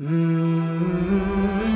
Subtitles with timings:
[0.00, 1.73] Mm-hmm.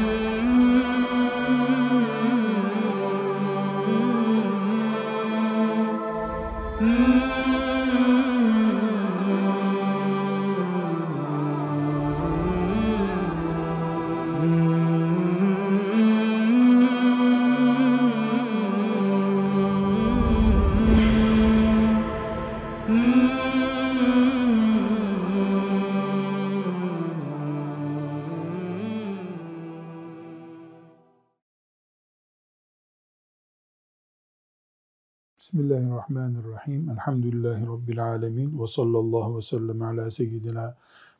[36.98, 38.62] Elhamdülillahi Rabbil alemin.
[38.62, 40.76] Ve sallallahu ve sellem ala seyyidina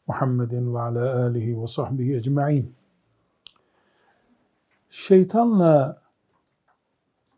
[0.06, 2.74] Muhammedin ve ala alihi ve sahbihi ecma'in.
[4.90, 6.02] Şeytanla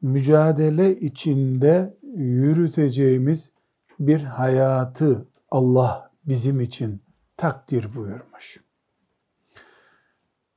[0.03, 3.53] mücadele içinde yürüteceğimiz
[4.01, 7.03] bir hayatı Allah bizim için
[7.37, 8.65] takdir buyurmuş.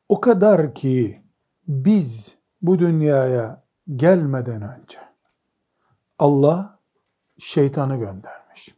[0.10, 1.24] O kadar ki
[1.68, 3.64] biz bu dünyaya
[3.96, 5.00] gelmeden önce
[6.20, 6.73] Allah
[7.44, 8.76] şeytanı göndermiş.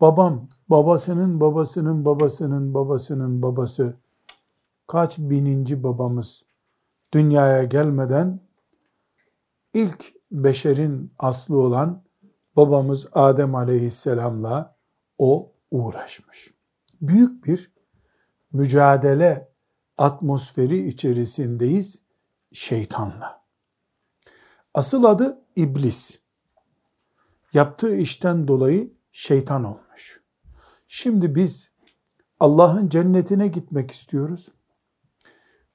[0.00, 3.94] Babam, babasının babasının babasının babasının babası
[4.86, 6.42] kaç bininci babamız
[7.12, 8.40] dünyaya gelmeden
[9.74, 12.02] ilk beşerin aslı olan
[12.56, 14.76] babamız Adem aleyhisselamla
[15.18, 16.54] o uğraşmış.
[17.00, 17.72] Büyük bir
[18.52, 19.48] mücadele
[19.98, 22.02] atmosferi içerisindeyiz
[22.52, 23.42] şeytanla.
[24.74, 26.21] Asıl adı iblis.
[27.52, 30.20] Yaptığı işten dolayı şeytan olmuş.
[30.86, 31.70] Şimdi biz
[32.40, 34.48] Allah'ın cennetine gitmek istiyoruz.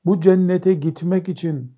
[0.06, 1.78] Bu cennete gitmek için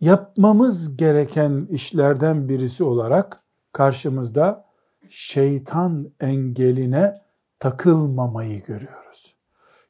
[0.00, 3.42] yapmamız gereken işlerden birisi olarak
[3.72, 4.64] karşımızda
[5.08, 7.22] şeytan engeline
[7.58, 9.36] takılmamayı görüyoruz.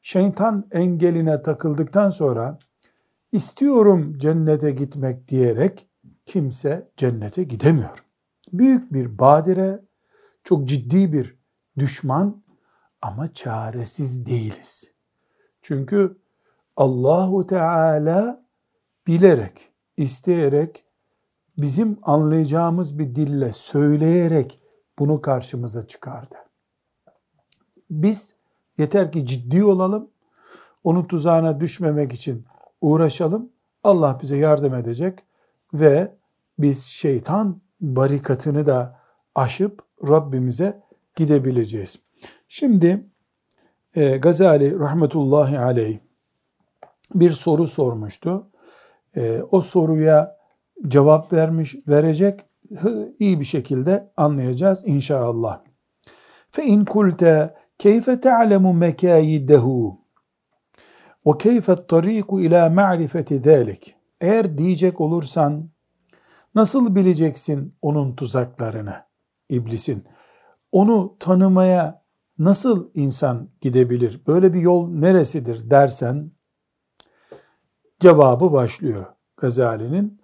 [0.02, 2.58] Şeytan engeline takıldıktan sonra
[3.32, 5.88] istiyorum cennete gitmek diyerek
[6.26, 8.09] kimse cennete gidemiyor.
[8.52, 9.80] Büyük bir badire,
[10.44, 11.38] çok ciddi bir
[11.78, 12.42] düşman
[13.02, 14.94] ama çaresiz değiliz.
[15.62, 16.16] Çünkü
[16.76, 18.44] Allahu Teala
[19.06, 20.84] bilerek, isteyerek,
[21.58, 24.60] bizim anlayacağımız bir dille söyleyerek
[24.98, 26.36] bunu karşımıza çıkardı.
[27.90, 28.34] Biz
[28.78, 30.10] yeter ki ciddi olalım,
[30.84, 32.46] onun tuzağına düşmemek için
[32.80, 33.52] uğraşalım.
[33.84, 35.18] Allah bize yardım edecek
[35.74, 36.16] ve
[36.58, 39.00] biz şeytan barikatını da
[39.34, 40.82] aşıp Rabbimize
[41.16, 41.98] gidebileceğiz.
[42.48, 43.06] Şimdi
[43.94, 45.98] e, Gazali rahmetullahi aleyh
[47.14, 48.50] bir soru sormuştu.
[49.16, 50.36] E, o soruya
[50.88, 52.40] cevap vermiş, verecek
[53.18, 55.60] iyi bir şekilde anlayacağız inşallah.
[56.50, 60.00] Fe in kulte keyfe ta'lemu mekayidehu
[61.26, 63.94] ve keyfe tariku ila ma'rifeti zalik.
[64.20, 65.70] Eğer diyecek olursan
[66.54, 68.94] Nasıl bileceksin onun tuzaklarını,
[69.48, 70.04] iblisin?
[70.72, 72.04] Onu tanımaya
[72.38, 74.20] nasıl insan gidebilir?
[74.26, 76.32] Böyle bir yol neresidir dersen,
[78.00, 79.06] cevabı başlıyor
[79.36, 80.20] Gazali'nin.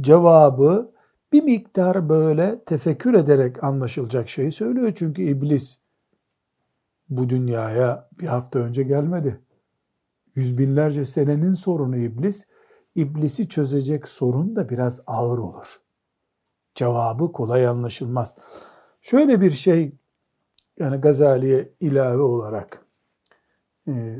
[0.00, 0.92] Cevabı
[1.32, 4.92] bir miktar böyle tefekkür ederek anlaşılacak şeyi söylüyor.
[4.96, 5.78] Çünkü iblis
[7.08, 9.40] bu dünyaya bir hafta önce gelmedi.
[10.34, 12.46] Yüz binlerce senenin sorunu iblis
[12.96, 15.80] iblisi çözecek sorun da biraz ağır olur.
[16.74, 18.36] Cevabı kolay anlaşılmaz.
[19.02, 19.92] Şöyle bir şey
[20.78, 22.84] yani Gazali'ye ilave olarak
[23.88, 24.16] e,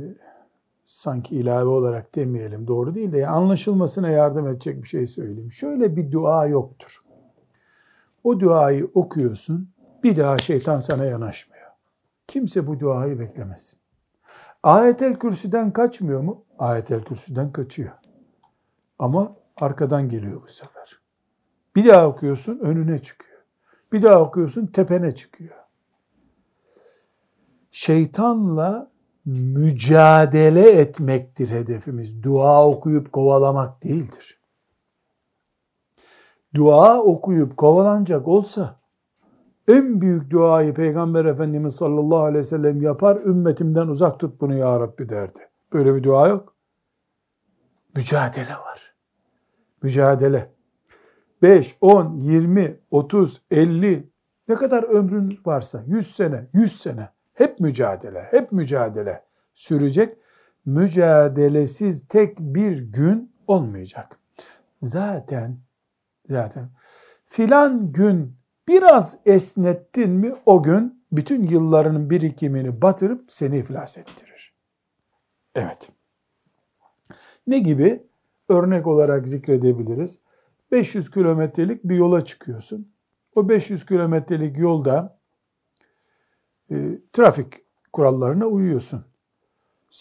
[0.86, 5.50] sanki ilave olarak demeyelim doğru değil de anlaşılmasına yardım edecek bir şey söyleyeyim.
[5.50, 7.02] Şöyle bir dua yoktur.
[8.24, 9.70] O duayı okuyorsun
[10.02, 11.66] bir daha şeytan sana yanaşmıyor.
[12.26, 13.78] Kimse bu duayı beklemesin.
[14.62, 16.44] Ayetel kürsüden kaçmıyor mu?
[16.58, 17.92] Ayetel kürsüden kaçıyor.
[18.98, 21.00] Ama arkadan geliyor bu sefer.
[21.76, 23.40] Bir daha okuyorsun önüne çıkıyor.
[23.92, 25.56] Bir daha okuyorsun tepene çıkıyor.
[27.70, 28.90] Şeytanla
[29.26, 32.22] mücadele etmektir hedefimiz.
[32.22, 34.40] Dua okuyup kovalamak değildir.
[36.54, 38.80] Dua okuyup kovalanacak olsa
[39.68, 44.80] en büyük duayı Peygamber Efendimiz sallallahu aleyhi ve sellem yapar, ümmetimden uzak tut bunu ya
[44.80, 45.38] Rabbi derdi.
[45.72, 46.54] Böyle bir dua yok.
[47.94, 48.85] Mücadele var
[49.86, 50.50] mücadele.
[51.42, 54.10] 5, 10, 20, 30, 50
[54.48, 59.24] ne kadar ömrün varsa 100 sene, 100 sene hep mücadele, hep mücadele
[59.54, 60.16] sürecek.
[60.64, 64.18] Mücadelesiz tek bir gün olmayacak.
[64.82, 65.58] Zaten
[66.24, 66.68] zaten
[67.26, 68.36] filan gün
[68.68, 74.54] biraz esnettin mi o gün bütün yıllarının birikimini batırıp seni iflas ettirir.
[75.54, 75.88] Evet.
[77.46, 78.05] Ne gibi?
[78.48, 80.20] Örnek olarak zikredebiliriz.
[80.72, 82.92] 500 kilometrelik bir yola çıkıyorsun.
[83.34, 85.18] O 500 kilometrelik yolda
[86.70, 87.54] e, trafik
[87.92, 89.04] kurallarına uyuyorsun.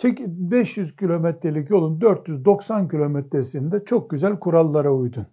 [0.03, 5.27] 500 kilometrelik yolun 490 kilometresinde çok güzel kurallara uydun.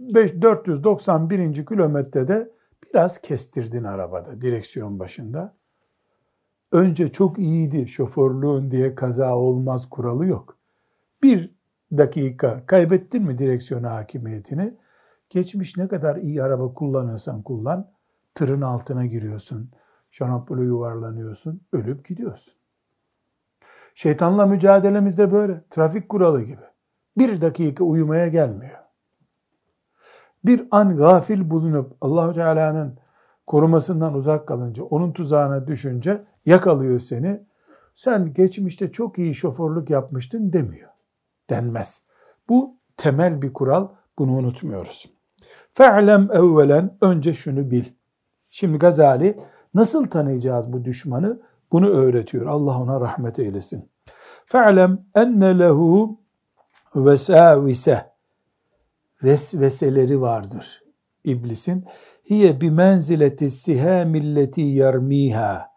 [0.00, 1.66] 491.
[1.66, 2.50] kilometrede
[2.84, 5.54] biraz kestirdin arabada direksiyon başında.
[6.72, 10.56] Önce çok iyiydi şoförlüğün diye kaza olmaz kuralı yok.
[11.22, 11.50] Bir
[11.98, 14.74] dakika kaybettin mi direksiyon hakimiyetini?
[15.30, 17.90] Geçmiş ne kadar iyi araba kullanırsan kullan,
[18.34, 19.70] tırın altına giriyorsun,
[20.10, 22.54] şanampole yuvarlanıyorsun, ölüp gidiyorsun.
[23.94, 25.64] Şeytanla mücadelemiz de böyle.
[25.70, 26.62] Trafik kuralı gibi.
[27.18, 28.78] Bir dakika uyumaya gelmiyor.
[30.44, 32.98] Bir an gafil bulunup Allahu Teala'nın
[33.46, 37.46] korumasından uzak kalınca, onun tuzağına düşünce yakalıyor seni.
[37.94, 40.91] Sen geçmişte çok iyi şoförlük yapmıştın demiyor.
[41.50, 42.02] Denmez.
[42.48, 43.88] Bu temel bir kural.
[44.18, 45.10] Bunu unutmuyoruz.
[45.72, 47.84] Fe'lem evvelen önce şunu bil.
[48.50, 49.40] Şimdi Gazali
[49.74, 51.40] nasıl tanıyacağız bu düşmanı?
[51.72, 52.46] Bunu öğretiyor.
[52.46, 53.90] Allah ona rahmet eylesin.
[54.46, 56.20] Fe'lem enne lehu
[56.96, 58.12] vesavise
[59.22, 60.82] vesveseleri vardır
[61.24, 61.84] iblisin.
[62.30, 65.72] Hiye bi menzileti sihamilleti yarmiha.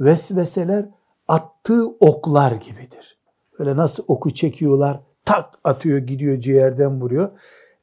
[0.00, 0.88] Vesveseler
[1.28, 3.18] attığı oklar gibidir.
[3.62, 7.30] Böyle nasıl oku çekiyorlar, tak atıyor gidiyor ciğerden vuruyor.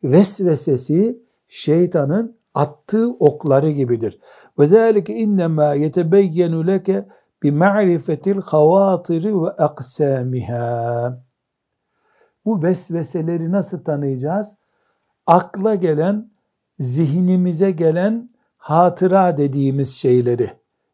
[0.03, 4.19] Vesvesesi şeytanın attığı okları gibidir.
[4.59, 7.05] Ve zâlike innemâ yetebeyyenu leke
[7.43, 11.23] bi ma'rifetil havatiri ve aksamiha.
[12.45, 14.55] Bu vesveseleri nasıl tanıyacağız?
[15.27, 16.31] Akla gelen,
[16.79, 20.49] zihnimize gelen hatıra dediğimiz şeyleri,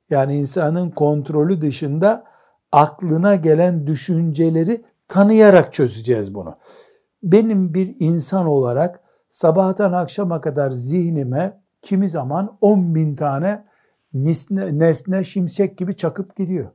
[0.09, 2.34] yani insanın kontrolü dışında
[2.75, 6.55] aklına gelen düşünceleri tanıyarak çözeceğiz bunu.
[7.23, 8.99] Benim bir insan olarak
[9.29, 13.65] sabahtan akşama kadar zihnime kimi zaman 10 bin tane
[14.13, 16.71] nesne, nesne şimşek gibi çakıp gidiyor.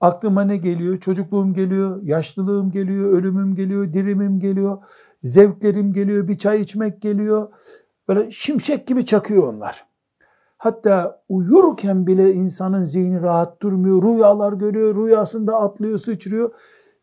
[0.00, 1.00] Aklıma ne geliyor?
[1.00, 4.78] Çocukluğum geliyor, yaşlılığım geliyor, ölümüm geliyor, dirimim geliyor,
[5.22, 7.52] zevklerim geliyor, bir çay içmek geliyor.
[8.08, 9.89] Böyle şimşek gibi çakıyor onlar.
[10.62, 14.02] Hatta uyurken bile insanın zihni rahat durmuyor.
[14.02, 16.50] Rüyalar görüyor, rüyasında atlıyor, sıçrıyor.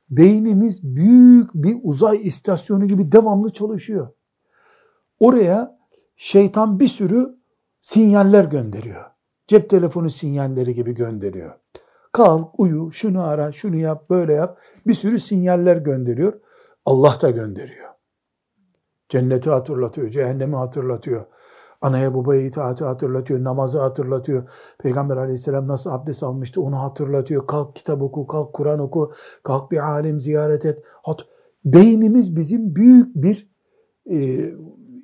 [0.09, 4.07] Beynimiz büyük bir uzay istasyonu gibi devamlı çalışıyor.
[5.19, 5.77] Oraya
[6.15, 7.35] şeytan bir sürü
[7.81, 9.05] sinyaller gönderiyor.
[9.47, 11.55] Cep telefonu sinyalleri gibi gönderiyor.
[12.11, 14.59] Kalk, uyu, şunu ara, şunu yap, böyle yap.
[14.87, 16.33] Bir sürü sinyaller gönderiyor.
[16.85, 17.89] Allah da gönderiyor.
[19.09, 21.25] Cenneti hatırlatıyor, cehennemi hatırlatıyor.
[21.81, 24.49] Anaya babaya itaati hatırlatıyor, namazı hatırlatıyor.
[24.79, 27.47] Peygamber aleyhisselam nasıl abdest almıştı onu hatırlatıyor.
[27.47, 29.13] Kalk kitap oku, kalk Kur'an oku,
[29.43, 30.83] kalk bir alim ziyaret et.
[31.03, 31.25] Hat
[31.65, 33.49] Beynimiz bizim büyük bir
[34.11, 34.49] e,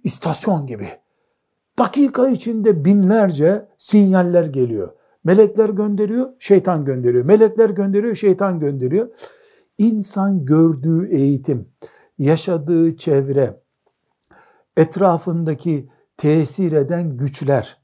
[0.04, 0.88] istasyon gibi.
[1.80, 4.94] Dakika içinde binlerce sinyaller geliyor.
[5.24, 7.26] Melekler gönderiyor, şeytan gönderiyor.
[7.26, 9.08] Melekler gönderiyor, şeytan gönderiyor.
[9.78, 11.68] İnsan gördüğü eğitim,
[12.18, 13.62] yaşadığı çevre,
[14.78, 17.82] etrafındaki tesir eden güçler,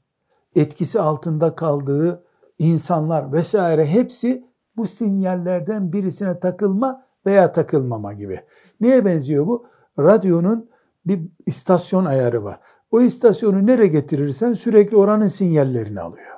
[0.56, 2.24] etkisi altında kaldığı
[2.58, 4.44] insanlar vesaire hepsi
[4.76, 8.40] bu sinyallerden birisine takılma veya takılmama gibi.
[8.80, 9.66] Neye benziyor bu?
[9.98, 10.70] Radyonun
[11.06, 12.60] bir istasyon ayarı var.
[12.90, 16.36] O istasyonu nereye getirirsen sürekli oranın sinyallerini alıyor.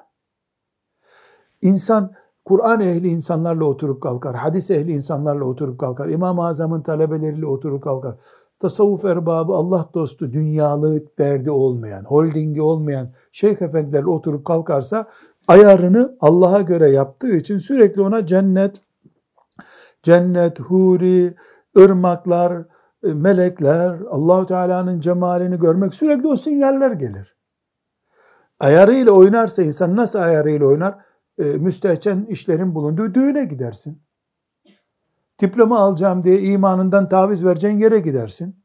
[1.62, 2.12] İnsan
[2.44, 8.14] Kur'an ehli insanlarla oturup kalkar, hadis ehli insanlarla oturup kalkar, İmam-ı Azam'ın talebeleriyle oturup kalkar.
[8.62, 15.06] Tasavvuf erbabı, Allah dostu, dünyalık derdi olmayan, holdingi olmayan şeyh efendilerle oturup kalkarsa
[15.48, 18.80] ayarını Allah'a göre yaptığı için sürekli ona cennet,
[20.02, 21.34] cennet, huri,
[21.78, 22.64] ırmaklar,
[23.04, 27.36] e, melekler, Allahu Teala'nın cemalini görmek sürekli o sinyaller gelir.
[28.60, 30.94] Ayarıyla oynarsa insan nasıl ayarıyla oynar?
[31.38, 34.02] E, müstehcen işlerin bulunduğu düğüne gidersin.
[35.42, 38.56] Diploma alacağım diye imanından taviz vereceğin yere gidersin.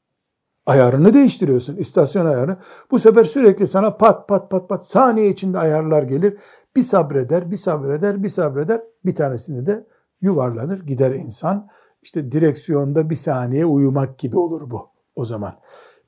[0.65, 2.57] Ayarını değiştiriyorsun, istasyon ayarını.
[2.91, 6.37] Bu sefer sürekli sana pat pat pat pat saniye içinde ayarlar gelir.
[6.75, 8.81] Bir sabreder, bir sabreder, bir sabreder.
[9.05, 9.87] Bir tanesini de
[10.21, 11.67] yuvarlanır gider insan.
[12.01, 15.53] İşte direksiyonda bir saniye uyumak gibi olur bu o zaman.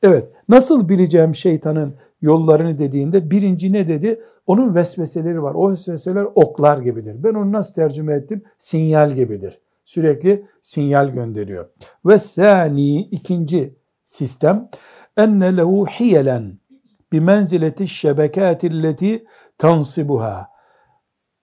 [0.04, 4.22] Evet nasıl bileceğim şeytanın yollarını dediğinde birinci ne dedi?
[4.48, 5.54] Onun vesveseleri var.
[5.56, 7.24] O vesveseler oklar gibidir.
[7.24, 8.44] Ben onu nasıl tercüme ettim?
[8.60, 9.60] Sinyal gibidir.
[9.89, 11.69] Sürekli sinyal gönderiyor.
[12.05, 14.69] Ve sani ikinci sistem
[15.17, 16.60] enne lehu hiyelen
[17.12, 19.25] bi menzileti şebekatilleti
[19.58, 20.48] tansibuha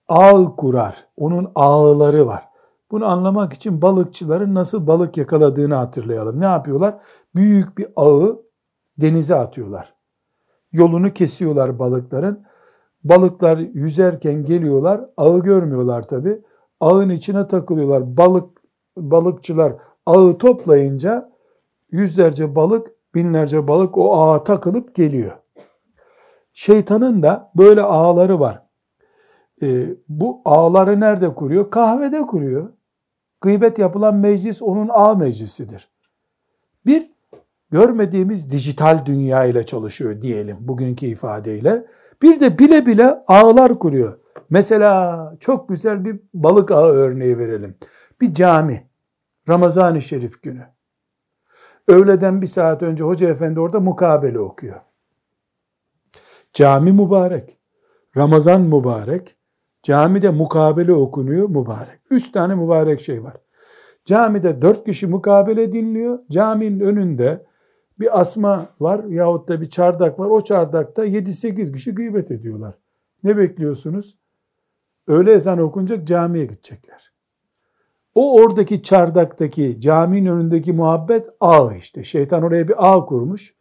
[0.07, 1.07] ağ kurar.
[1.17, 2.49] Onun ağları var
[2.91, 6.39] Bunu anlamak için balıkçıların nasıl balık yakaladığını hatırlayalım.
[6.39, 6.97] Ne yapıyorlar?
[7.35, 8.41] Büyük bir ağı
[8.97, 9.93] denize atıyorlar.
[10.71, 12.45] Yolunu kesiyorlar balıkların.
[13.03, 15.01] Balıklar yüzerken geliyorlar.
[15.17, 16.41] Ağı görmüyorlar tabi.
[16.79, 18.17] Ağın içine takılıyorlar.
[18.17, 18.57] Balık
[18.97, 19.73] balıkçılar
[20.05, 21.31] ağı toplayınca
[21.91, 25.37] yüzlerce balık, binlerce balık o ağa takılıp geliyor.
[26.53, 28.63] Şeytanın da böyle ağları var.
[29.61, 31.71] E, bu ağları nerede kuruyor?
[31.71, 32.69] Kahvede kuruyor.
[33.41, 35.89] Gıybet yapılan meclis onun ağ meclisidir.
[36.85, 37.11] Bir,
[37.71, 41.85] görmediğimiz dijital dünya ile çalışıyor diyelim bugünkü ifadeyle.
[42.21, 44.19] Bir de bile bile ağlar kuruyor.
[44.49, 47.75] Mesela çok güzel bir balık ağı örneği verelim.
[48.21, 48.89] Bir cami,
[49.49, 50.65] Ramazan-ı Şerif günü.
[51.87, 54.79] Öğleden bir saat önce hoca efendi orada mukabele okuyor.
[56.53, 57.57] Cami mübarek,
[58.17, 59.35] Ramazan mübarek,
[59.83, 61.99] camide mukabele okunuyor mübarek.
[62.09, 63.33] Üç tane mübarek şey var.
[64.05, 66.19] Camide dört kişi mukabele dinliyor.
[66.31, 67.45] Caminin önünde
[67.99, 70.27] bir asma var yahut da bir çardak var.
[70.27, 72.75] O çardakta 7-8 kişi gıybet ediyorlar.
[73.23, 74.17] Ne bekliyorsunuz?
[75.07, 77.13] Öğle ezan okunacak camiye gidecekler.
[78.15, 82.03] O oradaki çardaktaki caminin önündeki muhabbet ağ işte.
[82.03, 83.55] Şeytan oraya bir ağ kurmuş.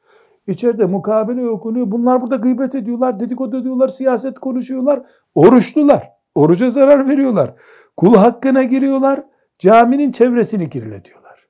[0.46, 1.90] İçeride mukabele okunuyor.
[1.90, 5.02] Bunlar burada gıybet ediyorlar, dedikodu ediyorlar, siyaset konuşuyorlar.
[5.34, 6.12] Oruçlular.
[6.34, 7.54] Oruca zarar veriyorlar.
[7.96, 9.24] Kul hakkına giriyorlar.
[9.58, 11.48] Caminin çevresini kirletiyorlar.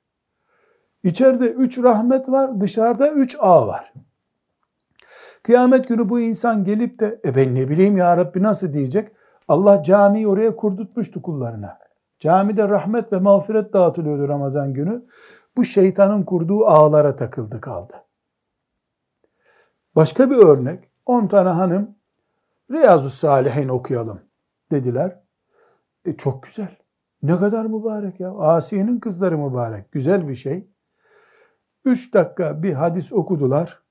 [1.03, 3.93] İçeride üç rahmet var, dışarıda üç ağ var.
[5.43, 9.11] Kıyamet günü bu insan gelip de e ben ne bileyim ya Rabbi nasıl diyecek?
[9.47, 11.79] Allah camiyi oraya kurdutmuştu kullarına.
[12.19, 15.05] Camide rahmet ve mağfiret dağıtılıyordu Ramazan günü.
[15.57, 17.93] Bu şeytanın kurduğu ağlara takıldı kaldı.
[19.95, 20.89] Başka bir örnek.
[21.05, 21.95] 10 tane hanım
[22.71, 24.19] Riyazu Salihin okuyalım
[24.71, 25.19] dediler.
[26.05, 26.77] E çok güzel.
[27.23, 28.31] Ne kadar mübarek ya.
[28.31, 29.91] Asiye'nin kızları mübarek.
[29.91, 30.67] Güzel bir şey.
[31.85, 33.81] Üç dakika bir hadis okudular.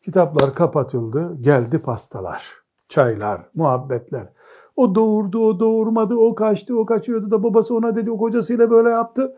[0.00, 1.42] Kitaplar kapatıldı.
[1.42, 2.52] Geldi pastalar,
[2.88, 4.28] çaylar, muhabbetler.
[4.76, 8.90] O doğurdu, o doğurmadı, o kaçtı, o kaçıyordu da babası ona dedi, o kocasıyla böyle
[8.90, 9.36] yaptı.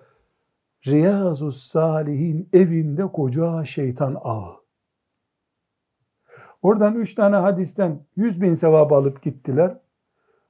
[0.86, 4.64] Riyazu Salih'in evinde koca şeytan ağı.
[6.62, 9.78] Oradan üç tane hadisten yüz bin sevap alıp gittiler.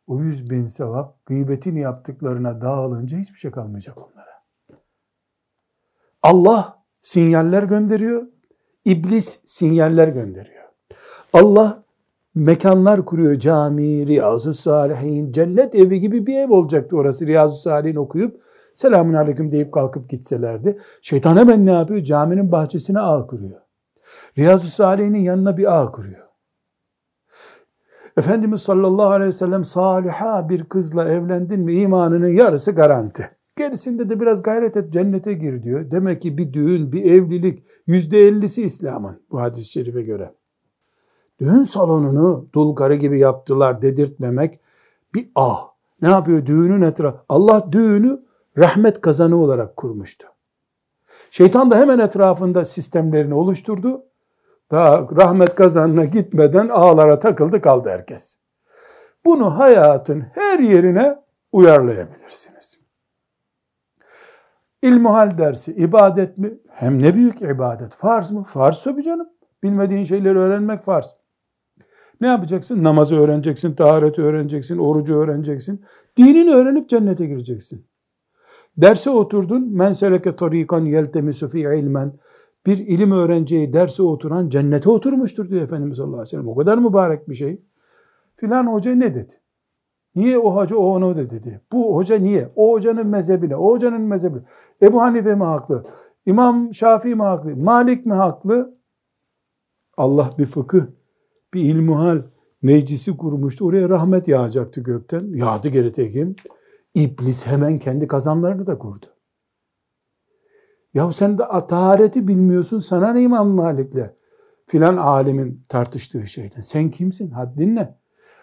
[0.06, 4.34] O yüz bin sevap gıybetin yaptıklarına dağılınca hiçbir şey kalmayacak onlara.
[6.22, 8.26] Allah sinyaller gönderiyor.
[8.84, 10.64] İblis sinyaller gönderiyor.
[11.32, 11.83] Allah
[12.34, 13.38] mekanlar kuruyor.
[13.38, 17.26] Cami, Riyazu Salihin, cennet evi gibi bir ev olacaktı orası.
[17.26, 18.40] Riyazu Salihin okuyup
[18.74, 20.78] selamun aleyküm deyip kalkıp gitselerdi.
[21.02, 22.02] Şeytan hemen ne yapıyor?
[22.02, 23.60] Caminin bahçesine ağ kuruyor.
[24.38, 26.24] Riyazu Salih'in yanına bir ağ kuruyor.
[28.16, 33.30] Efendimiz sallallahu aleyhi ve sellem saliha bir kızla evlendin mi imanının yarısı garanti.
[33.56, 35.90] Gerisinde de biraz gayret et cennete gir diyor.
[35.90, 40.34] Demek ki bir düğün, bir evlilik yüzde ellisi İslam'ın bu hadis-i şerife göre.
[41.40, 44.60] Düğün salonunu dul gibi yaptılar dedirtmemek
[45.14, 45.68] bir ah.
[46.02, 47.20] Ne yapıyor düğünün etrafı?
[47.28, 48.22] Allah düğünü
[48.58, 50.26] rahmet kazanı olarak kurmuştu.
[51.30, 54.04] Şeytan da hemen etrafında sistemlerini oluşturdu.
[54.70, 58.38] Daha rahmet kazanına gitmeden ağlara takıldı kaldı herkes.
[59.24, 61.18] Bunu hayatın her yerine
[61.52, 62.80] uyarlayabilirsiniz.
[64.82, 66.58] İlmuhal dersi ibadet mi?
[66.68, 67.94] Hem ne büyük ibadet.
[67.94, 68.44] Farz mı?
[68.44, 69.28] Farz tabii canım.
[69.62, 71.16] Bilmediğin şeyleri öğrenmek farz.
[72.24, 72.84] Ne yapacaksın?
[72.84, 75.84] Namazı öğreneceksin, tahareti öğreneceksin, orucu öğreneceksin.
[76.16, 77.86] Dinini öğrenip cennete gireceksin.
[78.76, 79.68] Derse oturdun.
[79.72, 82.12] Men seleke tarikan yeltemisu fi ilmen
[82.66, 86.48] bir ilim öğrenciyi derse oturan cennete oturmuştur diyor Efendimiz sallallahu aleyhi ve sellem.
[86.48, 87.62] O kadar mübarek bir şey.
[88.36, 89.40] Filan hoca ne dedi?
[90.16, 91.60] Niye o hoca o onu dedi?
[91.72, 92.52] Bu hoca niye?
[92.56, 94.38] O hocanın mezhebine, o hocanın mezhebi.
[94.82, 95.84] Ebu Hanife mi haklı?
[96.26, 97.56] İmam Şafii mi haklı?
[97.56, 98.74] Malik mi haklı?
[99.96, 100.86] Allah bir fıkıh,
[101.54, 102.22] bir ilmuhal
[102.62, 103.64] meclisi kurmuştu.
[103.66, 105.20] Oraya rahmet yağacaktı gökten.
[105.34, 106.36] Yağdı geri tekim.
[106.94, 109.06] İblis hemen kendi kazanlarını da kurdu.
[110.94, 114.10] Ya sen de tahareti bilmiyorsun sana ne İmam Malik'le
[114.66, 116.60] filan alimin tartıştığı şeyden.
[116.60, 117.30] Sen kimsin?
[117.30, 117.98] Haddin ne?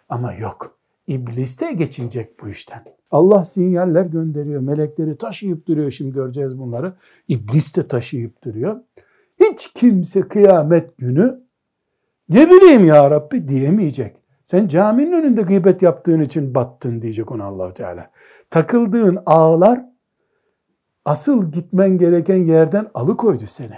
[0.10, 0.80] Ama yok.
[1.08, 2.84] İblis de geçinecek bu işten.
[3.12, 4.62] Allah sinyaller gönderiyor.
[4.62, 5.92] Melekleri taşıyıp duruyor.
[5.92, 6.94] Şimdi göreceğiz bunları.
[7.28, 8.80] İblis de taşıyıp duruyor.
[9.40, 11.44] Hiç kimse kıyamet günü
[12.32, 14.18] ne bileyim ya Rabbi diyemeyecek.
[14.44, 18.06] Sen caminin önünde gıybet yaptığın için battın diyecek ona allah Teala.
[18.50, 19.86] Takıldığın ağlar
[21.06, 23.76] asıl gitmen gereken yerden alıkoydu seni.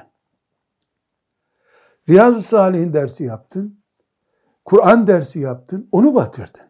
[2.09, 3.79] Riyazu Salih'in dersi yaptın,
[4.65, 6.63] Kur'an dersi yaptın, onu batırdın.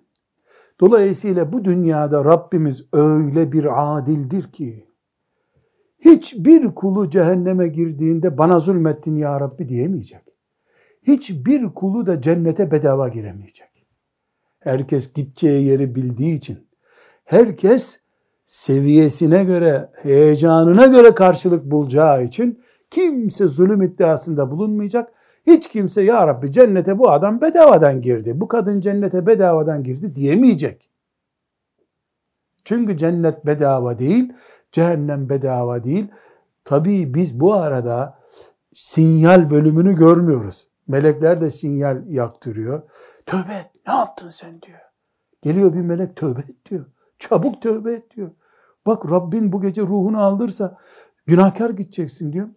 [0.79, 4.87] Dolayısıyla bu dünyada Rabbimiz öyle bir adildir ki
[5.99, 10.32] hiçbir kulu cehenneme girdiğinde bana zulmettin ya Rabbi diyemeyecek.
[11.07, 13.69] Hiçbir kulu da cennete bedava giremeyecek.
[14.59, 16.67] Herkes gideceği yeri bildiği için
[17.25, 17.99] herkes
[18.45, 25.11] seviyesine göre, heyecanına göre karşılık bulacağı için kimse zulüm iddiasında bulunmayacak.
[25.47, 30.89] Hiç kimse ya Rabbi cennete bu adam bedavadan girdi, bu kadın cennete bedavadan girdi diyemeyecek.
[32.65, 34.33] Çünkü cennet bedava değil,
[34.71, 36.07] cehennem bedava değil.
[36.65, 38.19] Tabii biz bu arada
[38.73, 40.67] sinyal bölümünü görmüyoruz.
[40.87, 42.81] Melekler de sinyal yaktırıyor.
[43.25, 44.79] Tövbe et, ne yaptın sen diyor.
[45.41, 46.85] Geliyor bir melek tövbe et diyor.
[47.19, 48.31] Çabuk tövbe et diyor.
[48.85, 50.77] Bak Rabbin bu gece ruhunu aldırsa
[51.25, 52.49] günahkar gideceksin diyor.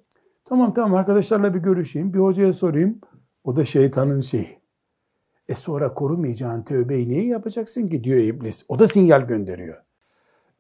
[0.44, 3.00] Tamam tamam arkadaşlarla bir görüşeyim, bir hocaya sorayım.
[3.44, 4.60] O da şeytanın şeyi.
[5.48, 8.64] E sonra korumayacağın tövbeyi niye yapacaksın ki diyor iblis.
[8.68, 9.82] O da sinyal gönderiyor.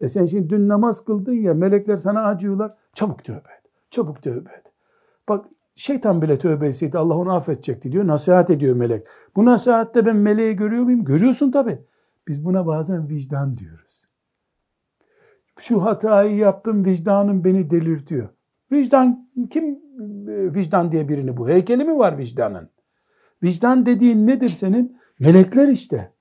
[0.00, 2.74] E sen şimdi dün namaz kıldın ya melekler sana acıyorlar.
[2.94, 3.70] Çabuk tövbe et.
[3.90, 4.72] Çabuk tövbe et.
[5.28, 5.46] Bak
[5.76, 8.06] şeytan bile tövbe etseydi Allah onu affedecekti diyor.
[8.06, 9.06] Nasihat ediyor melek.
[9.36, 11.04] Bu nasihatte ben meleği görüyor muyum?
[11.04, 11.78] Görüyorsun tabi.
[12.28, 14.06] Biz buna bazen vicdan diyoruz.
[15.58, 18.28] Şu hatayı yaptım vicdanım beni delirtiyor.
[18.72, 19.64] Vicdan kim
[20.28, 21.48] e, vicdan diye birini bu?
[21.48, 22.70] Heykeli mi var vicdanın?
[23.42, 24.98] Vicdan dediğin nedir senin?
[25.18, 26.12] Melekler işte.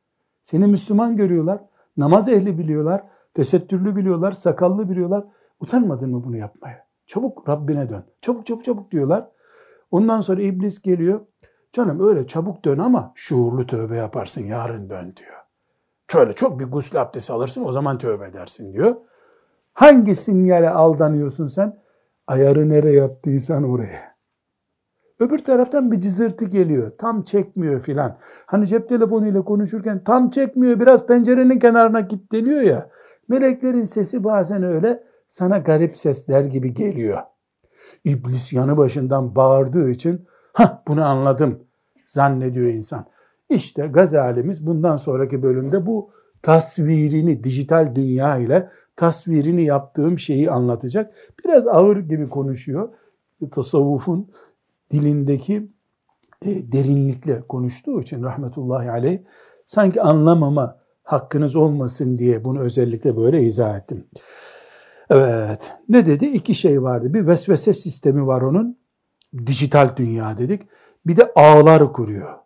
[0.43, 1.61] Seni Müslüman görüyorlar.
[1.97, 3.03] Namaz ehli biliyorlar.
[3.33, 4.31] Tesettürlü biliyorlar.
[4.31, 5.25] Sakallı biliyorlar.
[5.59, 6.87] Utanmadın mı bunu yapmaya?
[7.07, 8.03] Çabuk Rabbine dön.
[8.21, 9.27] Çabuk çabuk çabuk diyorlar.
[9.95, 11.21] Ondan sonra iblis geliyor.
[11.73, 15.39] Canım öyle çabuk dön ama şuurlu tövbe yaparsın yarın dön diyor.
[16.11, 18.95] Şöyle çok bir gusül abdesti alırsın o zaman tövbe edersin diyor.
[19.73, 21.79] Hangi sinyale aldanıyorsun sen?
[22.27, 24.15] Ayarı nereye yaptıysan oraya.
[25.19, 26.91] Öbür taraftan bir cızırtı geliyor.
[26.97, 28.17] Tam çekmiyor filan.
[28.45, 32.89] Hani cep telefonuyla konuşurken tam çekmiyor biraz pencerenin kenarına git deniyor ya.
[33.27, 37.34] Meleklerin sesi bazen öyle sana garip sesler gibi geliyor.
[38.03, 41.59] İblis yanı başından bağırdığı için ha bunu anladım
[42.05, 43.05] zannediyor insan.
[43.49, 46.09] İşte Gazalimiz bundan sonraki bölümde bu
[46.41, 51.15] tasvirini dijital dünya ile tasvirini yaptığım şeyi anlatacak.
[51.45, 52.89] Biraz ağır gibi konuşuyor.
[53.51, 54.31] Tasavvufun
[54.91, 55.71] dilindeki
[56.45, 59.19] e, derinlikle konuştuğu için rahmetullahi aleyh
[59.65, 64.07] sanki anlamama hakkınız olmasın diye bunu özellikle böyle izah ettim.
[65.09, 65.73] Evet.
[65.89, 66.25] Ne dedi?
[66.25, 67.13] İki şey vardı.
[67.13, 68.77] Bir vesvese sistemi var onun.
[69.45, 70.67] Dijital dünya dedik.
[71.05, 72.39] Bir de ağlar kuruyor.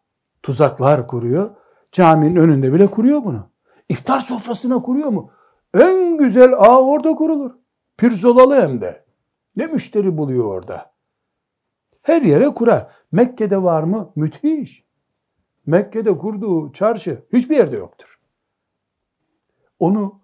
[0.43, 1.56] Tuzaklar kuruyor.
[1.91, 3.50] Caminin önünde bile kuruyor bunu.
[3.89, 5.32] İftar sofrasına kuruyor mu?
[5.74, 7.52] En güzel ağ orada kurulur.
[7.98, 9.06] Pirzolalı hem de.
[9.56, 10.91] Ne müşteri buluyor orada.
[12.02, 12.91] Her yere kurar.
[13.12, 14.12] Mekke'de var mı?
[14.15, 14.86] Müthiş.
[15.65, 18.19] Mekke'de kurduğu çarşı hiçbir yerde yoktur.
[19.80, 20.18] Onu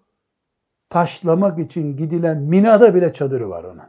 [0.90, 3.82] taşlamak için gidilen Mina'da bile çadırı var onun.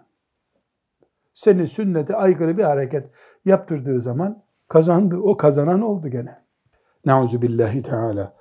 [1.33, 3.09] Seni sünnete aykırı bir hareket
[3.45, 5.17] yaptırdığı zaman kazandı.
[5.17, 6.37] O kazanan oldu gene.
[7.05, 8.33] Nauzu billahi teala.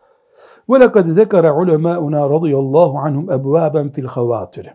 [0.71, 4.75] Ve lekad zekara ulemâuna radıyallahu anhum ebvâben fil havâtir.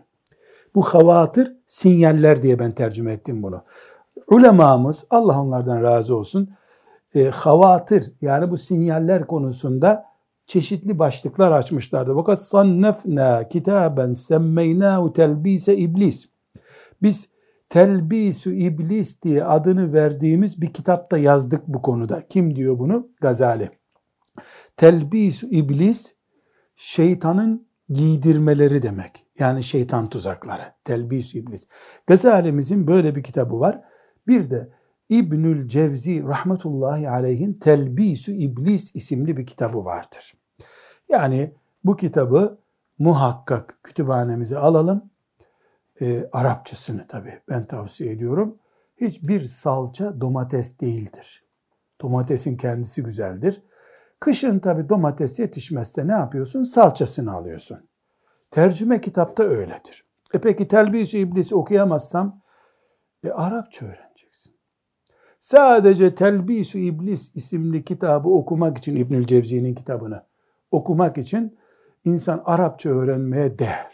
[0.74, 3.62] Bu havatır sinyaller diye ben tercüme ettim bunu.
[4.26, 6.50] Ulemamız Allah onlardan razı olsun
[7.14, 10.11] e, havatır yani bu sinyaller konusunda
[10.52, 12.14] çeşitli başlıklar açmışlardı.
[12.14, 16.28] Fakat sannefna kitaben semmeynahu telbise iblis.
[17.02, 17.28] Biz
[17.68, 22.26] telbisu iblis diye adını verdiğimiz bir kitapta yazdık bu konuda.
[22.28, 23.08] Kim diyor bunu?
[23.20, 23.70] Gazali.
[24.76, 26.14] Telbisu iblis
[26.76, 29.26] şeytanın giydirmeleri demek.
[29.38, 30.62] Yani şeytan tuzakları.
[30.84, 31.68] Telbisu iblis.
[32.06, 33.80] Gazali'mizin böyle bir kitabı var.
[34.26, 34.72] Bir de
[35.08, 40.41] İbnül Cevzi rahmetullahi aleyhin Telbisu İblis isimli bir kitabı vardır.
[41.12, 42.58] Yani bu kitabı
[42.98, 45.10] muhakkak kütüphanemize alalım.
[46.00, 48.58] E, Arapçasını tabii ben tavsiye ediyorum.
[48.96, 51.44] Hiçbir salça domates değildir.
[52.00, 53.62] Domatesin kendisi güzeldir.
[54.20, 56.62] Kışın tabii domates yetişmezse ne yapıyorsun?
[56.62, 57.88] Salçasını alıyorsun.
[58.50, 60.04] Tercüme kitapta öyledir.
[60.34, 62.42] E peki Telbis-i İblis'i okuyamazsam
[63.24, 64.56] e, Arapça öğreneceksin.
[65.40, 70.31] Sadece Telbis-i İblis isimli kitabı okumak için İbnül Cevzi'nin kitabını
[70.72, 71.58] okumak için
[72.04, 73.92] insan Arapça öğrenmeye değer.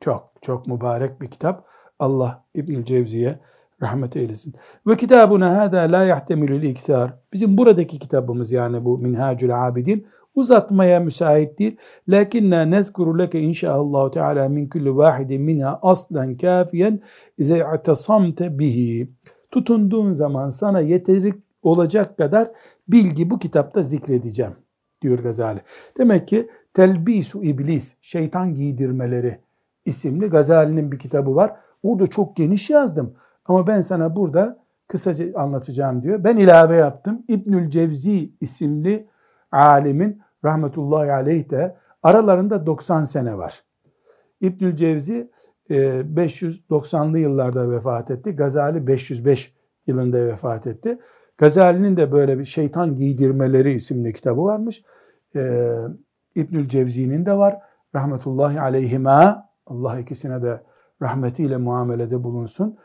[0.00, 1.66] Çok çok mübarek bir kitap.
[1.98, 3.40] Allah İbnül Cevzi'ye
[3.82, 4.54] rahmet eylesin.
[4.86, 7.14] Ve kitabuna hada la yahtemilul iktar.
[7.32, 11.76] Bizim buradaki kitabımız yani bu Minhacül Abidin uzatmaya müsait değil.
[12.08, 17.00] Lakinna nezkuru leke inşaallah teala min kulli vahidin minha aslan kafiyen
[17.38, 19.10] ize i'tasamte bihi.
[19.50, 22.48] Tutunduğun zaman sana yeteri olacak kadar
[22.88, 24.63] bilgi bu kitapta zikredeceğim
[25.04, 25.60] diyor Gazali.
[25.98, 29.38] Demek ki Telbisu İblis, şeytan giydirmeleri
[29.84, 31.56] isimli Gazali'nin bir kitabı var.
[31.82, 33.14] Orada çok geniş yazdım.
[33.46, 36.24] Ama ben sana burada kısaca anlatacağım diyor.
[36.24, 37.22] Ben ilave yaptım.
[37.28, 39.08] İbnül Cevzi isimli
[39.52, 43.64] alimin rahmetullahi aleyh de aralarında 90 sene var.
[44.40, 45.30] İbnül Cevzi
[45.70, 48.30] 590'lı e, yıllarda vefat etti.
[48.36, 49.54] Gazali 505
[49.86, 50.98] yılında vefat etti.
[51.38, 54.82] Gazali'nin de böyle bir şeytan giydirmeleri isimli kitabı varmış.
[55.36, 55.74] Ee,
[56.34, 57.58] İbnül Cevzi'nin de var.
[57.94, 59.48] Rahmetullahi aleyhima.
[59.66, 60.62] Allah ikisine de
[61.02, 62.78] rahmetiyle muamelede bulunsun.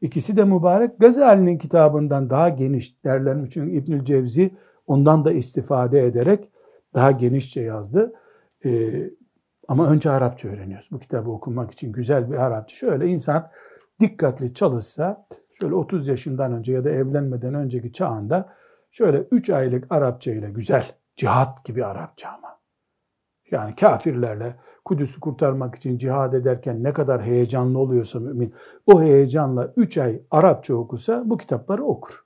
[0.00, 0.98] İkisi de mübarek.
[0.98, 3.50] Gazali'nin kitabından daha geniş derlenmiş.
[3.50, 6.50] Çünkü İbnül Cevzi ondan da istifade ederek
[6.94, 8.12] daha genişçe yazdı.
[8.64, 9.10] Ee,
[9.68, 10.88] ama önce Arapça öğreniyoruz.
[10.92, 12.76] Bu kitabı okumak için güzel bir Arapça.
[12.76, 13.50] Şöyle insan
[14.00, 15.26] dikkatli çalışsa,
[15.60, 18.52] şöyle 30 yaşından önce ya da evlenmeden önceki çağında
[18.90, 22.58] şöyle 3 aylık Arapça ile güzel, cihat gibi Arapça ama.
[23.50, 28.54] Yani kafirlerle Kudüs'ü kurtarmak için cihad ederken ne kadar heyecanlı oluyorsa mümin,
[28.86, 32.24] o heyecanla 3 ay Arapça okusa bu kitapları okur.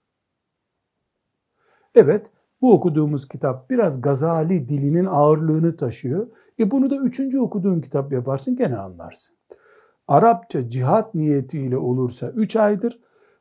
[1.94, 2.26] Evet,
[2.60, 6.26] bu okuduğumuz kitap biraz Gazali dilinin ağırlığını taşıyor.
[6.58, 9.36] E bunu da üçüncü okuduğun kitap yaparsın gene anlarsın.
[10.08, 13.00] Arapça cihat niyetiyle olursa üç aydır.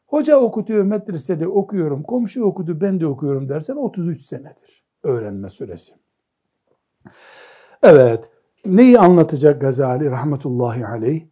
[0.09, 5.93] Hoca okutuyor medresede okuyorum, komşu okudu ben de okuyorum dersen 33 senedir öğrenme süresi.
[7.83, 8.29] Evet,
[8.65, 11.25] neyi anlatacak Gazali rahmetullahi aleyh?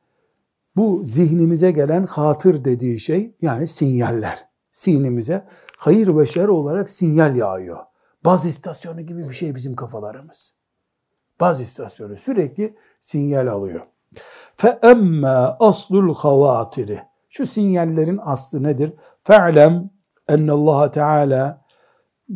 [0.75, 4.45] Bu zihnimize gelen hatır dediği şey yani sinyaller.
[4.71, 7.79] Sinimize hayır ve şer olarak sinyal yağıyor.
[8.25, 10.57] Baz istasyonu gibi bir şey bizim kafalarımız.
[11.39, 13.81] Baz istasyonu sürekli sinyal alıyor.
[14.83, 15.27] Emme
[15.59, 17.01] aslul havatiri.
[17.29, 18.93] Şu sinyallerin aslı nedir?
[19.23, 19.89] Fe'lem
[20.29, 21.65] Allah Teala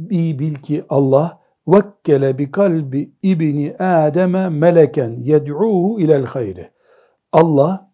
[0.10, 6.71] iyi bil ki Allah vekkele bi kalbi ibni Adem'e meleken yed'uhu ilel hayri.
[7.32, 7.91] Allah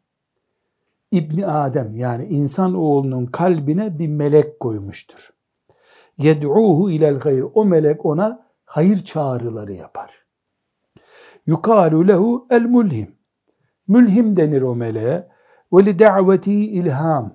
[1.12, 5.30] İbni Adem yani insan oğlunun kalbine bir melek koymuştur.
[6.18, 7.44] Yed'uhu ilel hayr.
[7.54, 10.26] O melek ona hayır çağrıları yapar.
[11.46, 13.16] Yukalu lehu el mulhim.
[13.88, 15.28] Mülhim denir o meleğe.
[15.74, 17.34] Ve li da'veti ilham.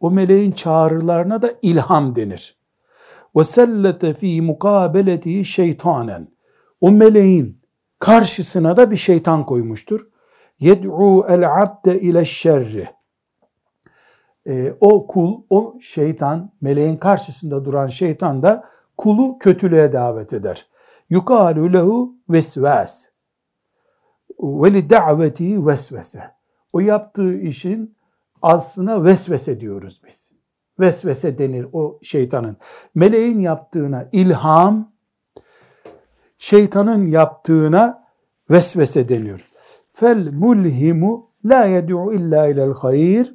[0.00, 2.58] O meleğin çağrılarına da ilham denir.
[3.36, 6.28] Ve sellete fi mukabeletihi şeytanen.
[6.80, 7.60] O meleğin
[7.98, 10.06] karşısına da bir şeytan koymuştur.
[10.58, 12.88] Yed'u el abde ile şerri.
[14.80, 18.64] O kul, o şeytan, meleğin karşısında duran şeytan da
[18.96, 20.66] kulu kötülüğe davet eder.
[21.10, 23.06] Yukalu lehu vesvas
[24.40, 26.30] ve li da'veti vesvese.
[26.74, 27.96] O yaptığı işin
[28.42, 30.30] aslına vesvese diyoruz biz.
[30.80, 32.56] Vesvese denir o şeytanın.
[32.94, 34.92] Meleğin yaptığına ilham,
[36.38, 38.04] şeytanın yaptığına
[38.50, 39.50] vesvese deniyor.
[39.92, 43.34] Fel mulhimu la yed'u illa ilel hayır.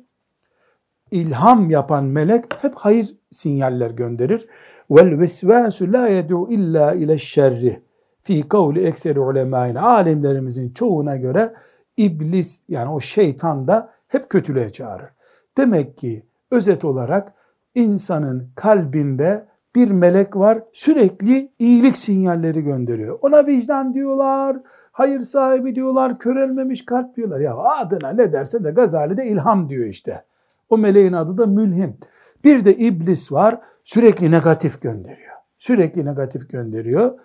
[1.11, 4.47] İlham yapan melek hep hayır sinyaller gönderir.
[4.91, 7.83] Vel vesvasu la yed'u illa ile şerri
[8.23, 11.53] fi kavli ekseri ulemayna alimlerimizin çoğuna göre
[11.99, 15.09] iblis yani o şeytan da hep kötülüğe çağırır.
[15.57, 17.33] Demek ki özet olarak
[17.75, 23.19] insanın kalbinde bir melek var sürekli iyilik sinyalleri gönderiyor.
[23.21, 24.57] Ona vicdan diyorlar,
[24.91, 27.39] hayır sahibi diyorlar, körelmemiş kalp diyorlar.
[27.39, 30.23] Ya adına ne derse de Gazali'de ilham diyor işte.
[30.69, 31.97] O meleğin adı da mülhim.
[32.43, 35.35] Bir de iblis var sürekli negatif gönderiyor.
[35.57, 37.19] Sürekli negatif gönderiyor.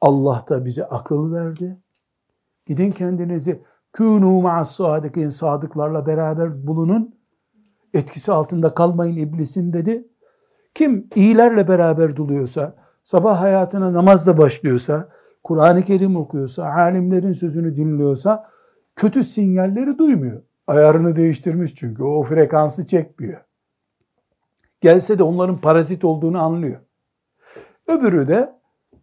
[0.00, 1.76] Allah da bize akıl verdi.
[2.66, 7.14] Gidin kendinizi kûnû ma'as sadikin sadıklarla beraber bulunun.
[7.94, 10.08] Etkisi altında kalmayın iblisin dedi.
[10.74, 12.74] Kim iyilerle beraber duluyorsa,
[13.04, 15.08] sabah hayatına namazla başlıyorsa,
[15.44, 18.50] Kur'an-ı Kerim okuyorsa, alimlerin sözünü dinliyorsa
[18.96, 20.42] kötü sinyalleri duymuyor.
[20.66, 23.40] Ayarını değiştirmiş çünkü o frekansı çekmiyor.
[24.80, 26.80] Gelse de onların parazit olduğunu anlıyor.
[27.88, 28.60] Öbürü de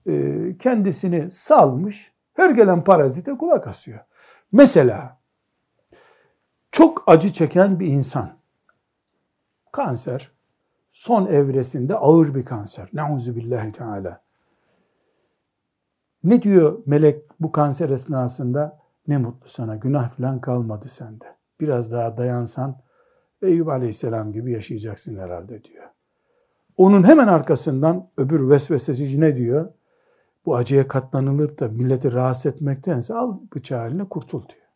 [0.07, 3.99] e, kendisini salmış, her gelen parazite kulak asıyor.
[4.51, 5.17] Mesela
[6.71, 8.37] çok acı çeken bir insan,
[9.71, 10.31] kanser,
[10.91, 12.89] son evresinde ağır bir kanser.
[12.93, 14.21] Nauzu billahi teala.
[16.23, 18.79] Ne diyor melek bu kanser esnasında?
[19.07, 21.35] Ne mutlu sana, günah falan kalmadı sende.
[21.59, 22.81] Biraz daha dayansan
[23.41, 25.85] Eyüp aleyhisselam gibi yaşayacaksın herhalde diyor.
[26.77, 29.73] Onun hemen arkasından öbür vesveseci ne diyor?
[30.47, 34.67] Bu acıya katlanılıp da milleti rahatsız etmektense al bıçağı eline kurtul diyor.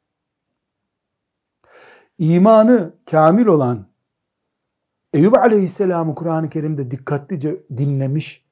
[2.18, 3.86] İmanı kamil olan
[5.14, 8.46] Eyüp Aleyhisselam'ı Kur'an-ı Kerim'de dikkatlice dinlemiş,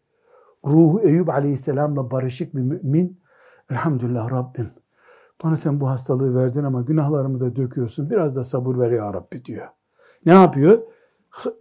[0.65, 3.21] ruhu Eyüp aleyhisselamla barışık bir mümin,
[3.71, 4.71] elhamdülillah Rabbim,
[5.43, 9.45] bana sen bu hastalığı verdin ama günahlarımı da döküyorsun, biraz da sabır ver ya Rabbi
[9.45, 9.67] diyor.
[10.25, 10.81] Ne yapıyor?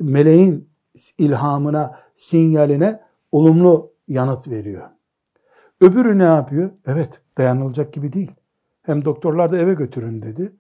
[0.00, 0.70] Meleğin
[1.18, 3.00] ilhamına, sinyaline
[3.32, 4.97] olumlu yanıt veriyor.
[5.80, 6.70] Öbürü ne yapıyor?
[6.86, 8.34] Evet, dayanılacak gibi değil.
[8.82, 10.52] Hem doktorlar da eve götürün dedi.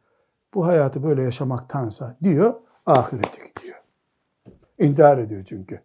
[0.54, 2.54] Bu hayatı böyle yaşamaktansa diyor,
[2.86, 3.76] ahirete gidiyor.
[4.78, 5.80] İntihar ediyor çünkü.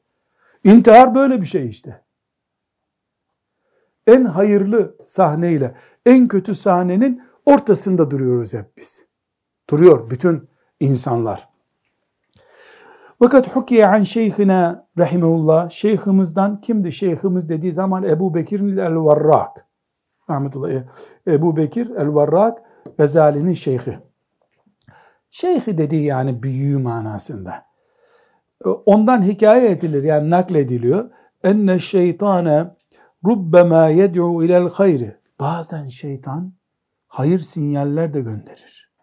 [0.64, 2.02] İntihar böyle bir şey işte.
[4.08, 9.06] En hayırlı sahneyle en kötü sahnenin ortasında duruyoruz hep biz.
[9.70, 11.53] Duruyor bütün insanlar.
[13.20, 19.68] Fakat hukiye an şeyhina rahimehullah şeyhimizden kimdi şeyhimiz dediği zaman Ebu Bekir el-Varrak
[20.30, 20.84] rahmetullahi
[21.28, 22.62] Ebu Bekir el-Varrak
[22.98, 24.00] Gazali'nin şeyhi.
[25.32, 27.66] Şeyhi dediği yani büyüğü manasında.
[28.86, 31.10] Ondan hikaye edilir yani naklediliyor.
[31.44, 32.76] Enne şeytane
[33.26, 35.18] rubbema yed'u ilel hayri.
[35.40, 36.54] Bazen şeytan
[37.08, 38.94] hayır sinyaller de gönderir.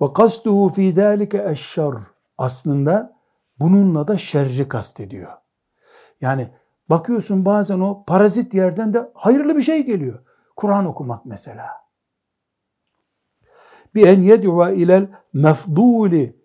[0.00, 1.94] Ve kastuhu fi zalike eşşer.
[2.38, 3.16] Aslında
[3.60, 5.32] bununla da şerri kastediyor.
[6.20, 6.48] Yani
[6.90, 10.22] bakıyorsun bazen o parazit yerden de hayırlı bir şey geliyor.
[10.56, 11.66] Kur'an okumak mesela.
[13.94, 16.36] Bi en yed'u ilel mefduli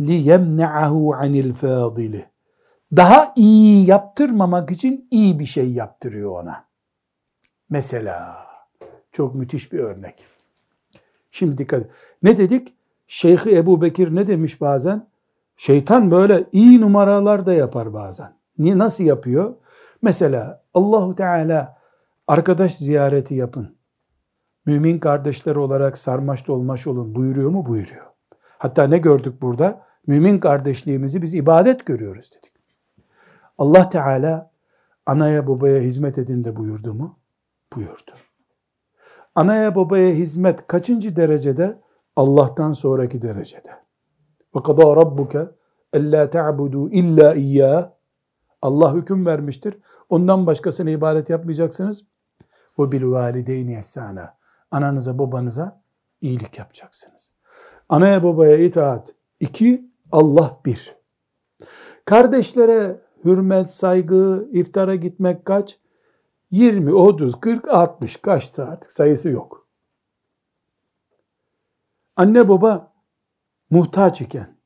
[0.00, 2.30] li yemne'ahu anil fadili.
[2.96, 6.64] Daha iyi yaptırmamak için iyi bir şey yaptırıyor ona.
[7.70, 8.36] Mesela
[9.12, 10.26] çok müthiş bir örnek.
[11.30, 11.86] Şimdi dikkat
[12.22, 12.74] Ne dedik?
[13.06, 15.08] Şeyhi Ebu Bekir ne demiş bazen?
[15.58, 18.36] Şeytan böyle iyi numaralar da yapar bazen.
[18.58, 19.54] Niye nasıl yapıyor?
[20.02, 21.78] Mesela Allahu Teala
[22.28, 23.76] arkadaş ziyareti yapın.
[24.66, 27.66] Mümin kardeşler olarak sarmaş dolmaş olun buyuruyor mu?
[27.66, 28.06] Buyuruyor.
[28.58, 29.86] Hatta ne gördük burada?
[30.06, 32.52] Mümin kardeşliğimizi biz ibadet görüyoruz dedik.
[33.58, 34.50] Allah Teala
[35.06, 37.18] anaya babaya hizmet edin de buyurdu mu?
[37.76, 38.12] Buyurdu.
[39.34, 41.78] Anaya babaya hizmet kaçıncı derecede?
[42.16, 43.87] Allah'tan sonraki derecede.
[44.54, 45.48] Kadâ rabbuke
[45.92, 47.90] ellâ te'budu illa iyyâh.
[48.62, 49.78] Allah hüküm vermiştir.
[50.08, 52.04] Ondan başkasına ibadet yapmayacaksınız.
[52.78, 53.80] Ve bil valideyni.
[54.70, 55.82] Ananıza babanıza
[56.20, 57.32] iyilik yapacaksınız.
[57.88, 60.96] Anaya babaya itaat iki, Allah bir.
[62.04, 65.78] Kardeşlere hürmet, saygı, iftara gitmek kaç?
[66.50, 69.66] 20, 30, 40, 60 kaçsa artık sayısı yok.
[72.16, 72.92] Anne baba
[73.70, 74.58] muhtaç iken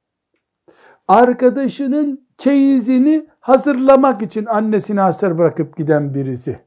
[1.09, 6.67] arkadaşının çeyizini hazırlamak için annesini hasır bırakıp giden birisi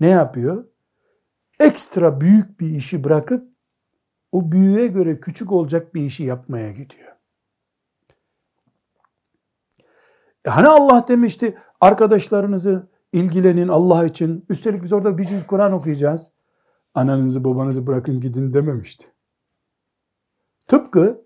[0.00, 0.64] ne yapıyor?
[1.60, 3.56] Ekstra büyük bir işi bırakıp
[4.32, 7.12] o büyüğe göre küçük olacak bir işi yapmaya gidiyor.
[10.44, 14.44] E hani Allah demişti arkadaşlarınızı ilgilenin Allah için.
[14.48, 16.32] Üstelik biz orada bir cüz Kur'an okuyacağız.
[16.94, 19.15] Ananızı babanızı bırakın gidin dememişti.
[20.68, 21.22] Tıpkı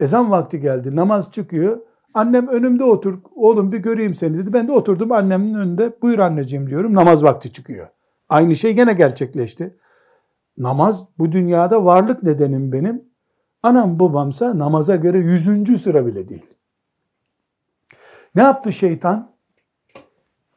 [0.00, 1.80] ezan vakti geldi namaz çıkıyor.
[2.14, 4.52] Annem önümde otur oğlum bir göreyim seni dedi.
[4.52, 7.88] Ben de oturdum annemin önünde buyur anneciğim diyorum namaz vakti çıkıyor.
[8.28, 9.76] Aynı şey gene gerçekleşti.
[10.58, 13.04] Namaz bu dünyada varlık nedenim benim.
[13.62, 16.46] Anam babamsa namaza göre yüzüncü sıra bile değil.
[18.34, 19.32] Ne yaptı şeytan?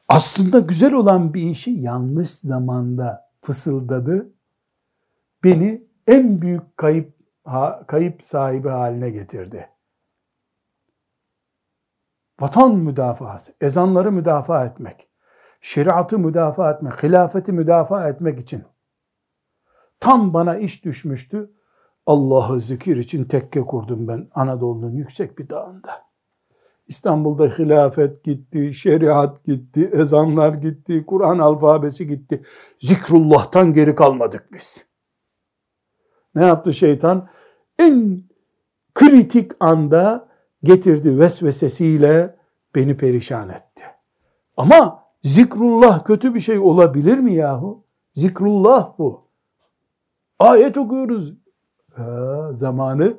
[0.07, 4.33] Aslında güzel olan bir işi yanlış zamanda fısıldadı.
[5.43, 7.20] Beni en büyük kayıp
[7.87, 9.69] kayıp sahibi haline getirdi.
[12.39, 15.09] Vatan müdafası, ezanları müdafaa etmek,
[15.61, 18.63] şeriatı müdafaa etmek, hilafeti müdafaa etmek için
[19.99, 21.51] tam bana iş düşmüştü.
[22.05, 26.11] Allah'ı zikir için tekke kurdum ben Anadolu'nun yüksek bir dağında.
[26.87, 32.43] İstanbul'da hilafet gitti, şeriat gitti, ezanlar gitti, Kur'an alfabesi gitti.
[32.79, 34.90] Zikrullah'tan geri kalmadık biz.
[36.35, 37.27] Ne yaptı şeytan?
[37.79, 38.23] En
[38.95, 40.27] kritik anda
[40.63, 42.35] getirdi vesvesesiyle
[42.75, 43.83] beni perişan etti.
[44.57, 47.83] Ama zikrullah kötü bir şey olabilir mi yahu?
[48.15, 49.27] Zikrullah bu.
[50.39, 51.33] Ayet okuyoruz.
[51.93, 53.13] Ha, zamanı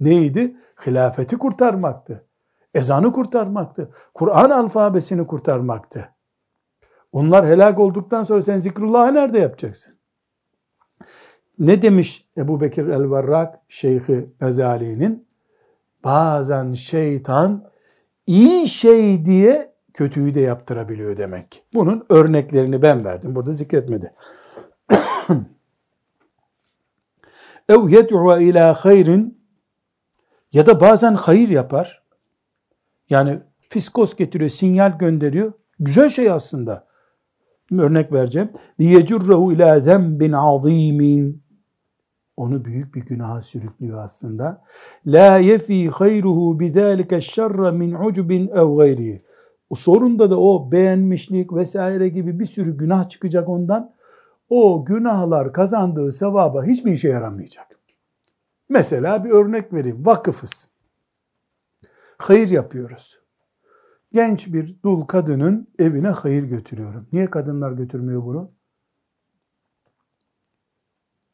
[0.00, 0.56] neydi?
[0.86, 2.28] Hilafeti kurtarmaktı
[2.74, 3.90] ezanı kurtarmaktı.
[4.14, 6.08] Kur'an alfabesini kurtarmaktı.
[7.12, 9.97] Onlar helak olduktan sonra sen zikrullahı nerede yapacaksın?
[11.59, 15.27] Ne demiş Ebu Bekir el-Varrak Şeyhi Gazali'nin?
[16.03, 17.69] Bazen şeytan
[18.27, 21.63] iyi şey diye kötüyü de yaptırabiliyor demek.
[21.73, 23.35] Bunun örneklerini ben verdim.
[23.35, 24.11] Burada zikretmedi.
[27.69, 29.43] Ev yed'u ila hayrin
[30.53, 32.03] ya da bazen hayır yapar.
[33.09, 35.53] Yani fiskos getiriyor, sinyal gönderiyor.
[35.79, 36.87] Güzel şey aslında.
[37.71, 38.51] Örnek vereceğim.
[38.79, 41.33] لِيَجُرَّهُ ila ذَنْبٍ عَظ۪يمٍ
[42.38, 44.64] onu büyük bir günaha sürüklüyor aslında.
[45.06, 49.22] La yefi hayruhu bidalika şerre min ucubin ev gayri.
[49.70, 53.94] O sorunda da o beğenmişlik vesaire gibi bir sürü günah çıkacak ondan.
[54.48, 57.66] O günahlar kazandığı sevaba hiçbir işe yaramayacak.
[58.68, 60.06] Mesela bir örnek vereyim.
[60.06, 60.68] Vakıfız.
[62.18, 63.18] Hayır yapıyoruz.
[64.12, 67.06] Genç bir dul kadının evine hayır götürüyorum.
[67.12, 68.57] Niye kadınlar götürmüyor bunu?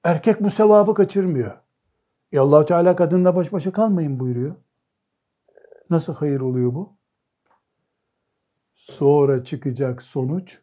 [0.05, 1.59] Erkek bu sevabı kaçırmıyor.
[2.33, 4.55] E allah Teala kadınla baş başa kalmayın buyuruyor.
[5.91, 6.97] Nasıl hayır oluyor bu?
[8.75, 10.61] Sonra çıkacak sonuç,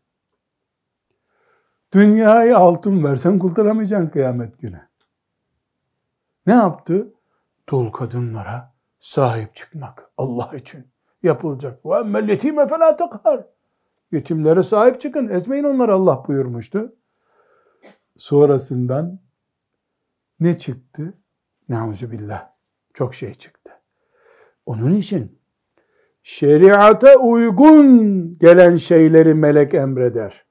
[1.93, 4.82] dünyayı altın versen kurtaramayacaksın kıyamet günü.
[6.47, 7.13] Ne yaptı?
[7.69, 10.88] Dul kadınlara sahip çıkmak Allah için
[11.23, 11.86] yapılacak.
[11.86, 13.45] Ve emmel yetime felâ tekar.
[14.12, 16.95] Yetimlere sahip çıkın, ezmeyin onları Allah buyurmuştu.
[18.17, 19.19] Sonrasından
[20.41, 21.13] ne çıktı?
[21.69, 22.49] Nauzu billah.
[22.93, 23.71] Çok şey çıktı.
[24.65, 25.39] Onun için
[26.23, 30.45] şeriata uygun gelen şeyleri melek emreder.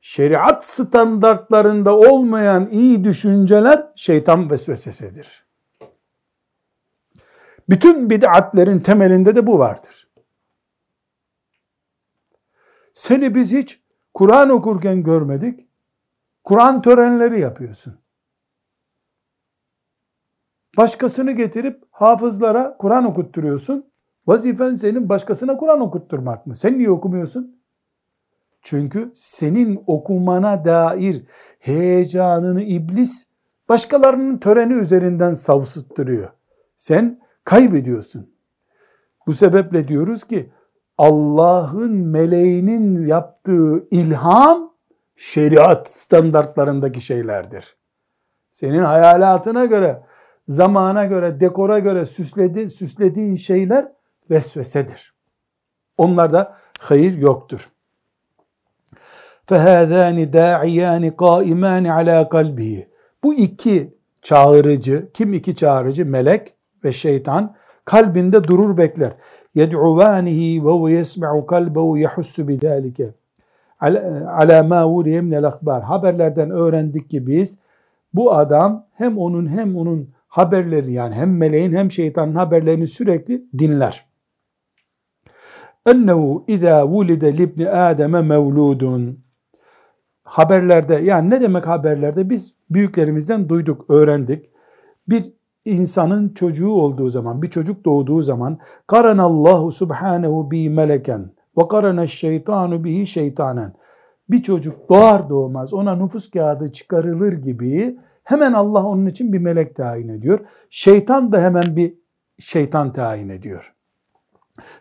[0.00, 5.46] Şeriat standartlarında olmayan iyi düşünceler şeytan vesvesesidir.
[7.68, 10.08] Bütün bid'atlerin temelinde de bu vardır.
[12.92, 13.82] Seni biz hiç
[14.14, 15.68] Kur'an okurken görmedik.
[16.44, 18.05] Kur'an törenleri yapıyorsun.
[20.76, 23.86] Başkasını getirip hafızlara Kur'an okutturuyorsun.
[24.26, 26.56] Vazifen senin başkasına Kur'an okutturmak mı?
[26.56, 27.60] Sen niye okumuyorsun?
[28.62, 31.22] Çünkü senin okumana dair
[31.58, 33.26] heyecanını iblis
[33.68, 36.30] başkalarının töreni üzerinden savsıttırıyor.
[36.76, 38.30] Sen kaybediyorsun.
[39.26, 40.52] Bu sebeple diyoruz ki
[40.98, 44.72] Allah'ın meleğinin yaptığı ilham
[45.16, 47.76] şeriat standartlarındaki şeylerdir.
[48.50, 50.02] Senin hayalatına göre
[50.47, 53.91] zamana göre, dekora göre süsledi, süslediğin şeyler
[54.29, 55.15] vesvesedir.
[55.97, 57.69] Onlarda hayır yoktur.
[59.47, 62.87] فَهَذَانِ دَاعِيَانِ قَائِمَانِ عَلَى قَلْبِهِ
[63.23, 66.05] Bu iki çağırıcı, kim iki çağırıcı?
[66.05, 66.53] Melek
[66.83, 67.55] ve şeytan
[67.85, 69.13] kalbinde durur bekler.
[69.55, 73.11] يَدْعُوَانِهِ وَهُ يَسْمَعُ قَلْبَهُ يَحُسُّ بِذَٰلِكَ
[73.81, 75.83] ala ma vuriye minel akbar.
[75.83, 77.57] Haberlerden öğrendik ki biz
[78.13, 84.06] bu adam hem onun hem onun haberleri yani hem meleğin hem şeytanın haberlerini sürekli dinler.
[85.86, 89.24] Ennehu izâ vulide libni Adem'e mevludun.
[90.22, 94.50] Haberlerde yani ne demek haberlerde biz büyüklerimizden duyduk, öğrendik.
[95.08, 95.32] Bir
[95.64, 102.84] insanın çocuğu olduğu zaman, bir çocuk doğduğu zaman karanallahu subhanehu bi meleken ve karana şeytanu
[102.84, 103.72] bihi şeytanen.
[104.30, 109.75] Bir çocuk doğar doğmaz ona nüfus kağıdı çıkarılır gibi Hemen Allah onun için bir melek
[109.75, 110.39] tayin ediyor.
[110.69, 111.93] Şeytan da hemen bir
[112.39, 113.73] şeytan tayin ediyor.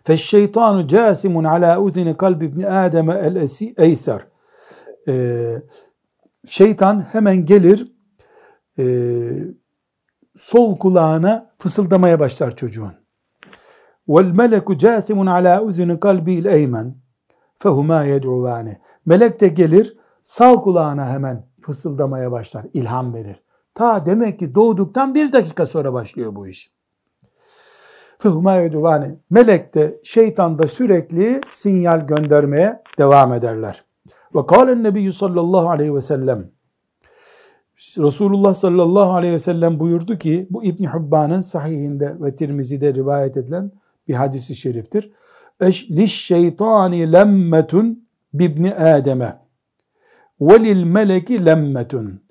[0.05, 4.26] فَالشَّيْطَانُ جَاثِمٌ عَلَى اُذِنِ قَلْبِ ibn Adem el-eyser.
[5.09, 5.62] Ee,
[6.48, 7.92] şeytan hemen gelir
[8.79, 8.85] e,
[10.38, 12.92] sol kulağına fısıldamaya başlar çocuğun.
[14.09, 16.92] وَالْمَلَكُ جَاثِمٌ عَلَى اُذِنِ قَلْبِ الْاَيْمَنِ
[17.59, 18.76] فَهُمَا يَدْعُوَانِ
[19.07, 23.43] Melek de gelir sağ kulağına hemen fısıldamaya başlar, ilham verir.
[23.73, 26.71] Ta demek ki doğduktan bir dakika sonra başlıyor bu iş.
[28.19, 29.15] Fehuma yeduvani.
[29.30, 33.86] Melek de şeytan da sürekli sinyal göndermeye devam ederler.
[34.36, 36.51] Ve kâlen nebiyyü sallallahu aleyhi ve sellem
[37.97, 43.71] Resulullah sallallahu aleyhi ve sellem buyurdu ki bu İbn Hubban'ın sahihinde ve Tirmizi'de rivayet edilen
[44.08, 45.12] bir hadisi şeriftir.
[45.89, 49.44] Liş şeytani lemmetun bibni Adem'e
[50.41, 52.26] velil meleki lemmetun.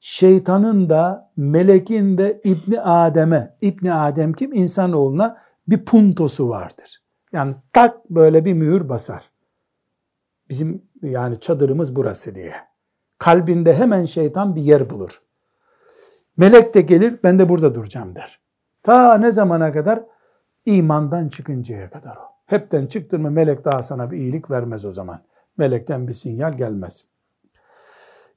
[0.00, 4.52] Şeytanın da melekin de İbni Adem'e, İbni Adem kim?
[4.52, 5.38] İnsanoğluna
[5.68, 7.02] bir puntosu vardır.
[7.32, 9.30] Yani tak böyle bir mühür basar.
[10.48, 12.54] Bizim yani çadırımız burası diye.
[13.18, 15.22] Kalbinde hemen şeytan bir yer bulur.
[16.36, 18.40] Melek de gelir ben de burada duracağım der.
[18.82, 20.02] Ta ne zamana kadar?
[20.66, 22.28] İmandan çıkıncaya kadar o.
[22.46, 25.20] Hepten çıktın mı melek daha sana bir iyilik vermez o zaman
[25.58, 27.04] melekten bir sinyal gelmez.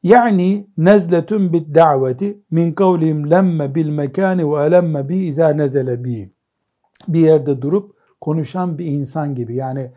[0.03, 6.31] Yani nezletun bid daveti min kavlihim lemme bil mekani ve elemme bi iza nezele bi.
[7.07, 9.91] Bir yerde durup konuşan bir insan gibi yani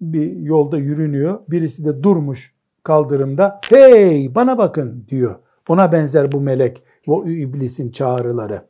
[0.00, 1.40] bir yolda yürünüyor.
[1.48, 3.60] Birisi de durmuş kaldırımda.
[3.64, 5.36] Hey bana bakın diyor.
[5.68, 8.62] Ona benzer bu melek ve iblisin çağrıları.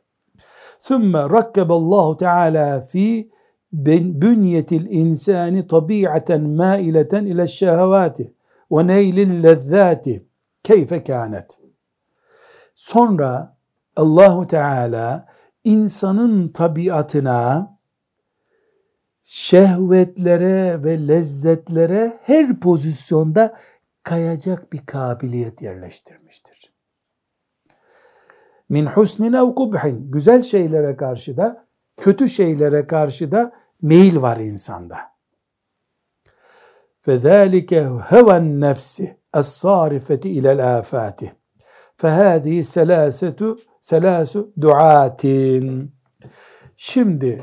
[0.79, 3.29] Sümme rakkeballahu teala fi
[3.73, 8.33] bünyetil insani tabiaten maileten ile şehevati
[8.71, 10.27] ve neylin lezzati
[10.63, 11.59] keyfe kânet.
[12.75, 13.57] Sonra
[13.95, 15.25] Allahu Teala
[15.63, 17.73] insanın tabiatına
[19.23, 23.57] şehvetlere ve lezzetlere her pozisyonda
[24.03, 26.73] kayacak bir kabiliyet yerleştirmiştir.
[28.69, 31.65] Min husnin ev kubhin güzel şeylere karşı da
[31.97, 34.98] kötü şeylere karşı da meyil var insanda.
[37.06, 37.72] فَذَٰلِكَ
[38.10, 38.94] هَوَى النَّفْسِ
[39.40, 41.20] الصَّارِفَةِ اِلَى الْآفَاتِ
[42.00, 43.40] فَهَذِهِ سَلَاسَةُ
[43.80, 45.92] selasu duatin.
[46.76, 47.42] Şimdi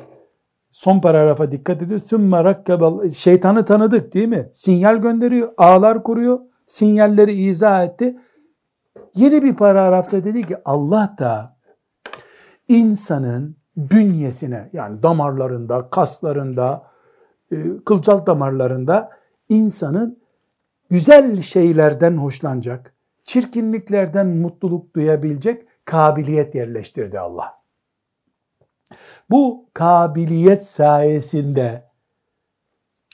[0.71, 1.99] son paragrafa dikkat ediyor.
[1.99, 4.49] Sümme rakkabel şeytanı tanıdık değil mi?
[4.53, 8.17] Sinyal gönderiyor, ağlar kuruyor, sinyalleri izah etti.
[9.15, 11.57] Yeni bir paragrafta dedi ki Allah da
[12.67, 13.57] insanın
[13.90, 16.86] bünyesine yani damarlarında, kaslarında,
[17.52, 17.56] e,
[17.86, 19.10] kılcal damarlarında
[19.48, 20.18] insanın
[20.90, 27.60] güzel şeylerden hoşlanacak, çirkinliklerden mutluluk duyabilecek kabiliyet yerleştirdi Allah.
[29.30, 31.84] Bu kabiliyet sayesinde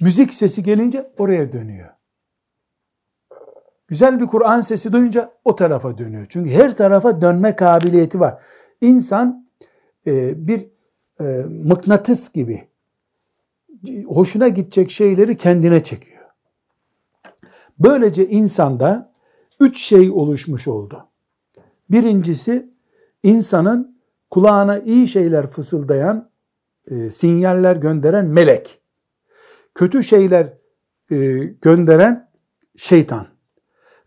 [0.00, 1.90] müzik sesi gelince oraya dönüyor.
[3.88, 6.26] Güzel bir Kur'an sesi duyunca o tarafa dönüyor.
[6.28, 8.42] Çünkü her tarafa dönme kabiliyeti var.
[8.80, 9.45] İnsan
[10.46, 10.66] bir
[11.20, 12.68] e, mıknatıs gibi
[14.06, 16.22] hoşuna gidecek şeyleri kendine çekiyor.
[17.78, 19.12] Böylece insanda
[19.60, 21.08] üç şey oluşmuş oldu.
[21.90, 22.70] Birincisi
[23.22, 24.00] insanın
[24.30, 26.30] kulağına iyi şeyler fısıldayan,
[26.90, 28.80] e, sinyaller gönderen melek.
[29.74, 30.52] Kötü şeyler
[31.10, 31.16] e,
[31.62, 32.30] gönderen
[32.76, 33.26] şeytan.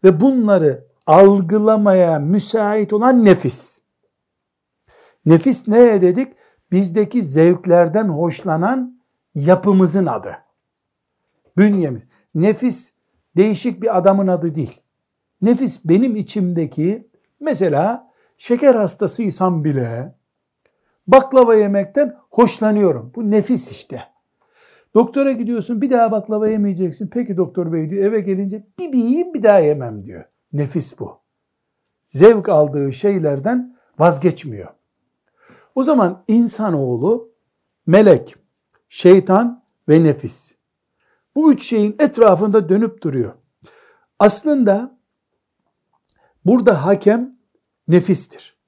[0.03, 3.78] Ve bunları algılamaya müsait olan nefis.
[5.29, 6.33] Nefis ne dedik?
[6.71, 9.01] Bizdeki zevklerden hoşlanan
[9.35, 10.37] yapımızın adı.
[11.57, 12.03] Bünyemiz.
[12.35, 12.93] Nefis
[13.37, 14.81] değişik bir adamın adı değil.
[15.41, 17.07] Nefis benim içimdeki
[17.39, 20.15] mesela şeker hastasıysam bile
[21.07, 23.11] baklava yemekten hoşlanıyorum.
[23.15, 24.01] Bu nefis işte.
[24.93, 27.07] Doktora gidiyorsun bir daha baklava yemeyeceksin.
[27.07, 30.25] Peki doktor bey diyor eve gelince bir yiyeyim bir daha yemem diyor.
[30.53, 31.19] Nefis bu.
[32.09, 34.78] Zevk aldığı şeylerden vazgeçmiyor.
[35.75, 37.31] O zaman insanoğlu
[37.87, 38.35] melek,
[38.89, 40.55] şeytan ve nefis.
[41.35, 43.33] Bu üç şeyin etrafında dönüp duruyor.
[44.19, 44.99] Aslında
[46.45, 47.39] burada hakem
[47.87, 48.59] nefistir.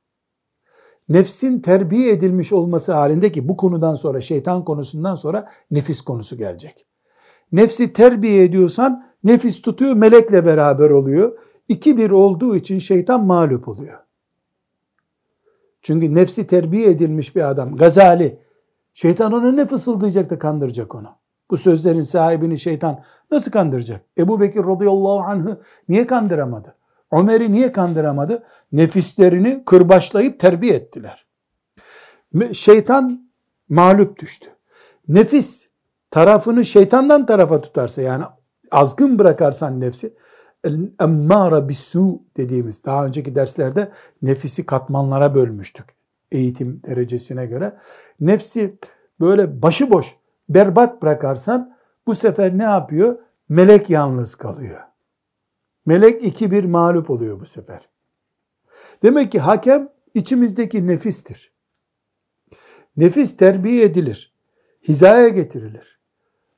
[1.10, 6.88] Nefsin terbiye edilmiş olması halinde ki bu konudan sonra şeytan konusundan sonra nefis konusu gelecek.
[7.52, 11.38] Nefsi terbiye ediyorsan nefis tutuyor melekle beraber oluyor.
[11.68, 14.00] İki bir olduğu için şeytan mağlup oluyor.
[15.82, 18.40] Çünkü nefsi terbiye edilmiş bir adam Gazali
[18.94, 21.10] şeytan ona ne fısıldayacak da kandıracak onu.
[21.52, 24.02] Bu sözlerin sahibini şeytan nasıl kandıracak?
[24.18, 26.76] Ebu Bekir radıyallahu anh'ı niye kandıramadı?
[27.12, 28.44] Ömer'i niye kandıramadı?
[28.72, 31.28] Nefislerini kırbaçlayıp terbiye ettiler.
[32.52, 33.32] Şeytan
[33.70, 34.50] mağlup düştü.
[35.08, 35.68] Nefis
[36.12, 38.24] tarafını şeytandan tarafa tutarsa yani
[38.72, 40.14] azgın bırakarsan nefsi
[41.00, 43.92] emmara bisu dediğimiz daha önceki derslerde
[44.22, 45.86] nefisi katmanlara bölmüştük
[46.32, 47.78] eğitim derecesine göre.
[48.20, 48.78] Nefsi
[49.20, 50.16] böyle başıboş
[50.50, 53.20] berbat bırakarsan bu sefer ne yapıyor?
[53.50, 54.80] Melek yalnız kalıyor.
[55.86, 57.90] Melek iki bir mağlup oluyor bu sefer.
[59.04, 61.54] Demek ki hakem içimizdeki nefistir.
[62.98, 64.36] Nefis terbiye edilir.
[64.88, 66.00] Hizaya getirilir.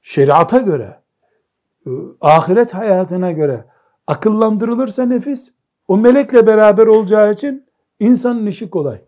[0.02, 1.02] Şeriata göre,
[1.88, 3.66] ıı, ahiret hayatına göre
[4.08, 5.52] akıllandırılırsa nefis,
[5.88, 7.66] o melekle beraber olacağı için
[8.00, 9.02] insanın işi kolay.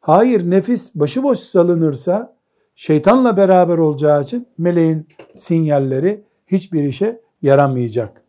[0.00, 2.36] Hayır nefis başıboş salınırsa
[2.74, 8.22] şeytanla beraber olacağı için meleğin sinyalleri hiçbir işe yaramayacak.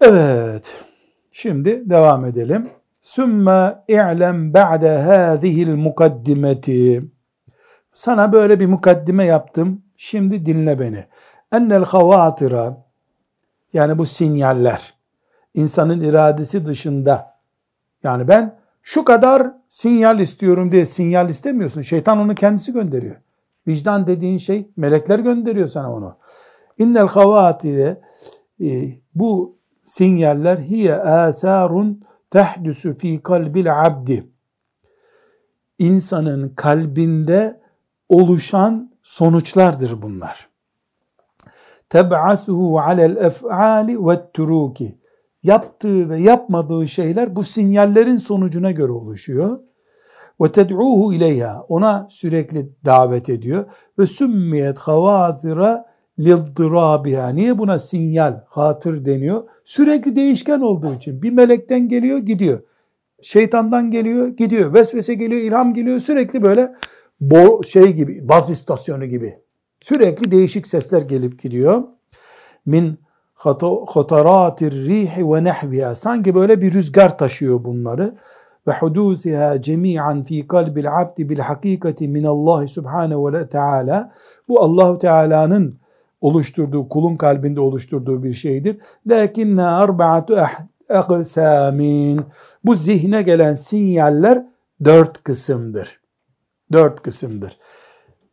[0.00, 0.76] Evet.
[1.32, 2.68] Şimdi devam edelim.
[3.00, 7.04] Sümme i'lem ba'de hâzihil mukaddimeti.
[7.92, 9.82] Sana böyle bir mukaddime yaptım.
[9.96, 11.04] Şimdi dinle beni.
[11.52, 12.87] Ennel havatıra
[13.72, 14.94] yani bu sinyaller
[15.54, 17.38] insanın iradesi dışında
[18.02, 21.82] yani ben şu kadar sinyal istiyorum diye sinyal istemiyorsun.
[21.82, 23.16] Şeytan onu kendisi gönderiyor.
[23.66, 26.16] Vicdan dediğin şey melekler gönderiyor sana onu.
[26.78, 28.00] İnnel havatire
[28.60, 34.30] e, bu sinyaller hiye atharun tehdüsü fi kalbil abdi.
[35.78, 37.60] İnsanın kalbinde
[38.08, 40.47] oluşan sonuçlardır bunlar.
[41.90, 44.98] Teb'asuhu alel ef'ali ve turuki.
[45.42, 49.58] Yaptığı ve yapmadığı şeyler bu sinyallerin sonucuna göre oluşuyor.
[50.40, 51.62] ve ted'uhu ileyha.
[51.68, 53.64] Ona sürekli davet ediyor.
[53.98, 55.86] Ve sümmiyet havatira
[56.18, 59.42] liddirabiha niye buna sinyal hatır deniyor?
[59.64, 61.22] Sürekli değişken olduğu için.
[61.22, 62.60] Bir melekten geliyor gidiyor.
[63.22, 64.74] Şeytandan geliyor gidiyor.
[64.74, 66.00] Vesvese geliyor ilham geliyor.
[66.00, 66.74] Sürekli böyle
[67.20, 69.47] bo şey gibi baz istasyonu gibi
[69.88, 71.82] sürekli değişik sesler gelip gidiyor
[72.66, 72.98] min
[73.86, 78.14] hataratir rihi ve nehviha sanki böyle bir rüzgar taşıyor bunları
[78.66, 84.12] ve hudusiha cemi'an fi kalbil abdi bil hakikati min Allah subhanahu ve teala
[84.48, 85.78] bu Allahu Teala'nın
[86.20, 88.76] oluşturduğu kulun kalbinde oluşturduğu bir şeydir.
[89.06, 90.38] Lakinne arba'atu
[90.88, 92.20] aksamin.
[92.64, 94.46] Bu zihne gelen sinyaller
[94.84, 96.00] dört kısımdır.
[96.72, 97.58] Dört kısımdır.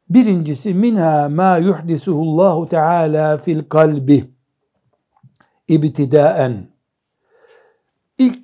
[0.10, 4.36] Birincisi minha ma yuhdisuhullahu Teala fil kalbi
[5.68, 6.68] ibtidaen.
[8.18, 8.40] İlk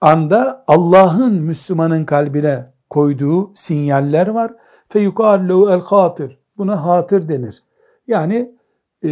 [0.00, 4.52] anda Allah'ın Müslümanın kalbine koyduğu sinyaller var.
[4.88, 6.38] Feyukallu el hatır.
[6.56, 7.62] Buna hatır denir.
[8.06, 8.54] Yani
[9.04, 9.10] e,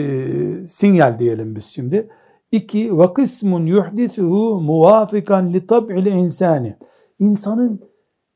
[0.69, 2.09] sinyal diyelim biz şimdi.
[2.53, 6.77] İki, ve kısmun yuhdisuhu muvafikan li tab'il insani.
[7.19, 7.81] İnsanın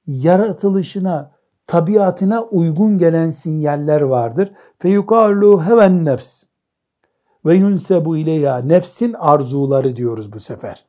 [0.06, 1.32] yaratılışına,
[1.68, 4.52] tabiatına uygun gelen sinyaller vardır.
[4.78, 6.44] Feyukallu heven nefs
[7.46, 8.58] ve yunsebu ileyha.
[8.58, 10.86] Nefsin arzuları diyoruz bu sefer.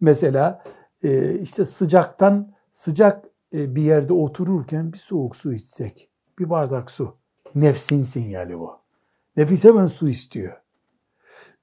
[0.00, 0.62] Mesela
[1.02, 3.24] e, işte sıcaktan sıcak
[3.54, 7.16] e, bir yerde otururken bir soğuk su içsek, bir bardak su.
[7.54, 8.78] Nefsin sinyali bu.
[9.36, 10.62] Nefis hemen su istiyor.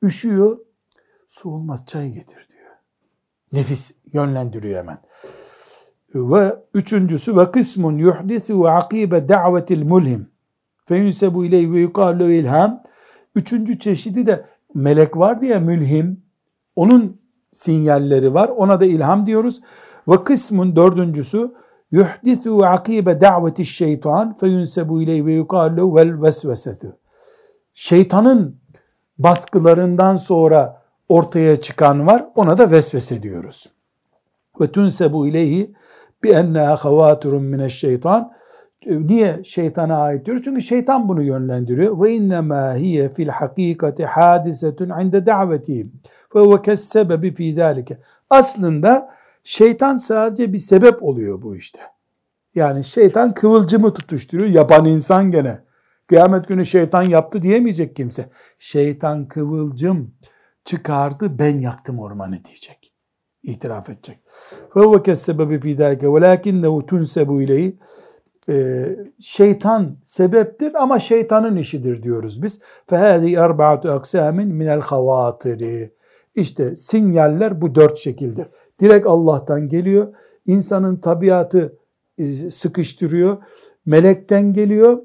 [0.03, 0.59] Üşüyor,
[1.27, 2.71] su olmaz çay getir diyor.
[3.51, 4.97] Nefis yönlendiriyor hemen.
[6.15, 10.27] Ve üçüncüsü ve kısmun yuhdisu akibe da'vetil mulhim.
[10.85, 12.83] Fe yunsebu ileyhi ve yukallu ilham.
[13.35, 16.23] Üçüncü çeşidi de melek var diye mülhim.
[16.75, 17.21] Onun
[17.53, 18.49] sinyalleri var.
[18.49, 19.61] Ona da ilham diyoruz.
[20.07, 21.53] Ve kısmın dördüncüsü
[21.91, 26.97] yuhdisu akibe da'veti şeytan fe yunsebu ileyhi ve yukallu vel vesvesetu.
[27.73, 28.61] Şeytanın
[29.17, 32.25] baskılarından sonra ortaya çıkan var.
[32.35, 33.71] Ona da vesvese diyoruz.
[34.61, 35.73] Ve tunsebu ileyhi
[36.23, 38.31] bi enneha havaturun mineşşeytan.
[38.85, 40.43] Niye şeytana ait diyoruz?
[40.43, 42.01] Çünkü şeytan bunu yönlendiriyor.
[42.01, 46.01] Ve innemâ hiye fil hakikati hadisetun inde davetihim.
[46.35, 47.97] Ve huve kessebebi fî zâlike.
[48.29, 49.09] Aslında
[49.43, 51.79] şeytan sadece bir sebep oluyor bu işte.
[52.55, 54.49] Yani şeytan kıvılcımı tutuşturuyor.
[54.49, 55.59] Yapan insan gene.
[56.07, 58.29] Kıyamet günü şeytan yaptı diyemeyecek kimse.
[58.59, 60.15] Şeytan kıvılcım
[60.65, 62.93] çıkardı ben yaktım ormanı diyecek.
[63.43, 64.19] İtiraf edecek.
[64.76, 67.76] Ve huve kessebebi fî zâlike velâkinnehu tunsebu ileyhi
[68.48, 68.86] e,
[69.20, 72.60] şeytan sebeptir ama şeytanın işidir diyoruz biz.
[72.90, 75.90] فَهَذِي اَرْبَعَةُ اَقْسَامٍ مِنَ الْخَوَاتِرِ
[76.34, 78.46] İşte sinyaller bu dört şekildir.
[78.80, 80.14] Direkt Allah'tan geliyor.
[80.46, 81.76] İnsanın tabiatı
[82.18, 83.36] e, sıkıştırıyor.
[83.86, 84.98] Melekten geliyor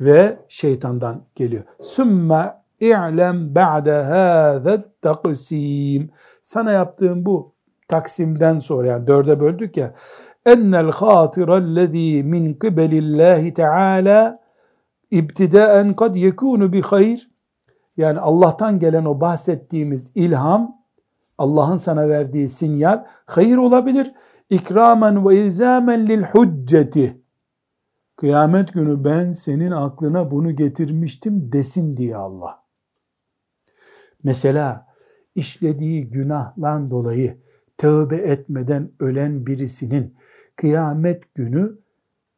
[0.00, 1.62] ve şeytandan geliyor.
[1.82, 6.10] Sümme i'lem ba'de hâzet taksim.
[6.44, 7.54] Sana yaptığım bu
[7.87, 9.93] taksimden sonra yani dörde böldük ya
[10.45, 14.39] ennel hatirellezî min kıbelillahi teâlâ
[15.11, 17.29] ibtidaen kad yekûnu bi hayr
[17.97, 20.77] yani Allah'tan gelen o bahsettiğimiz ilham
[21.37, 24.13] Allah'ın sana verdiği sinyal hayır olabilir.
[24.49, 27.21] İkramen ve ilzamen lil hücceti.
[28.15, 32.63] Kıyamet günü ben senin aklına bunu getirmiştim desin diye Allah.
[34.23, 34.87] Mesela
[35.35, 37.37] işlediği günahlan dolayı
[37.77, 40.15] tövbe etmeden ölen birisinin
[40.55, 41.77] kıyamet günü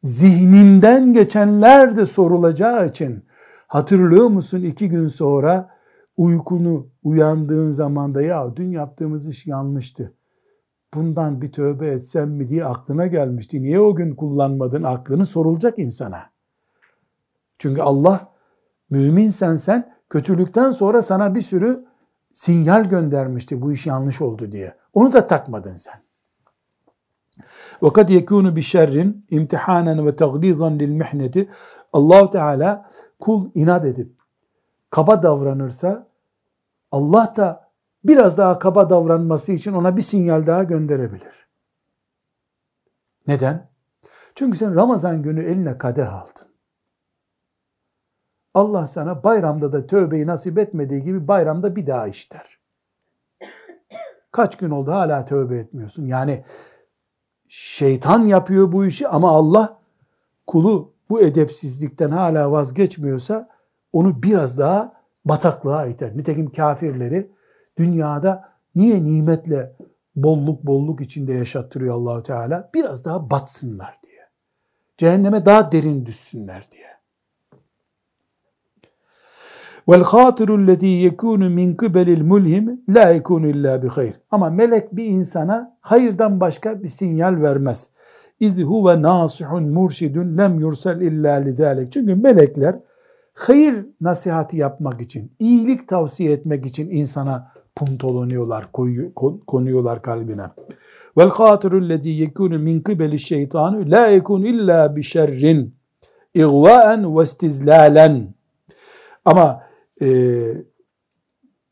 [0.02, 3.24] zihninden geçenler de sorulacağı için
[3.66, 5.70] hatırlıyor musun iki gün sonra
[6.16, 10.14] uykunu uyandığın zaman da ya dün yaptığımız iş yanlıştı.
[10.94, 13.62] Bundan bir tövbe etsem mi diye aklına gelmişti.
[13.62, 16.30] Niye o gün kullanmadın aklını sorulacak insana.
[17.58, 18.32] Çünkü Allah
[18.90, 21.84] müminsen sen kötülükten sonra sana bir sürü
[22.32, 24.79] sinyal göndermişti bu iş yanlış oldu diye.
[24.94, 26.02] Onu da takmadın sen.
[28.62, 31.50] Şerrin imtihanen ve taglizan lil mihneti.
[31.92, 34.12] Allahu Teala kul inat edip
[34.90, 36.08] kaba davranırsa
[36.92, 37.70] Allah da
[38.04, 41.48] biraz daha kaba davranması için ona bir sinyal daha gönderebilir.
[43.26, 43.70] Neden?
[44.34, 46.50] Çünkü sen Ramazan günü eline kadeh aldın.
[48.54, 52.59] Allah sana bayramda da tövbeyi nasip etmediği gibi bayramda bir daha işler.
[54.32, 56.06] Kaç gün oldu hala tövbe etmiyorsun.
[56.06, 56.44] Yani
[57.48, 59.80] şeytan yapıyor bu işi ama Allah
[60.46, 63.48] kulu bu edepsizlikten hala vazgeçmiyorsa
[63.92, 64.92] onu biraz daha
[65.24, 66.16] bataklığa iter.
[66.16, 67.30] Nitekim kafirleri
[67.78, 69.76] dünyada niye nimetle
[70.16, 72.70] bolluk bolluk içinde yaşattırıyor Allahu Teala.
[72.74, 74.20] Biraz daha batsınlar diye.
[74.98, 76.99] Cehenneme daha derin düşsünler diye.
[79.90, 84.14] Vel hatiru lezî yekûnu min kıbelil mulhim la yekûnu illa bi hayr.
[84.30, 87.90] Ama melek bir insana hayırdan başka bir sinyal vermez.
[88.40, 91.92] İz huve nasihun murşidun lem yursel illa lidâlik.
[91.92, 92.76] Çünkü melekler
[93.34, 98.68] hayır nasihati yapmak için, iyilik tavsiye etmek için insana puntolanıyorlar,
[99.46, 100.46] konuyorlar kalbine.
[101.18, 105.74] Vel hatiru lezî yekûnu min kıbeli şeytanu la yekûnu illa bi şerrin
[106.34, 108.34] igvaen ve istizlalen.
[109.24, 109.69] Ama
[110.02, 110.08] e,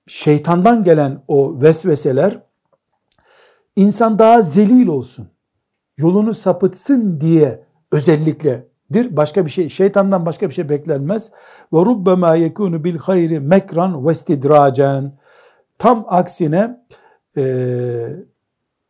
[0.06, 2.42] şeytandan gelen o vesveseler
[3.76, 5.28] insan daha zelil olsun,
[5.96, 9.16] yolunu sapıtsın diye özellikledir.
[9.16, 11.30] Başka bir şey, şeytandan başka bir şey beklenmez.
[11.72, 15.18] Ve rubbema yekunu bil hayri mekran ve istidracen.
[15.78, 16.84] Tam aksine
[17.36, 17.44] e,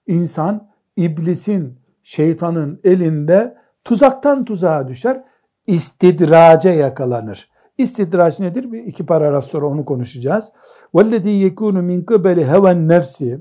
[0.07, 5.25] insan iblisin, şeytanın elinde tuzaktan tuzağa düşer,
[5.67, 7.48] istidraca yakalanır.
[7.78, 8.72] İstidraç nedir?
[8.72, 10.52] Bir iki paragraf sonra onu konuşacağız.
[10.94, 13.40] وَالَّذ۪ي يَكُونُ مِنْ قِبَلِ heven nefsi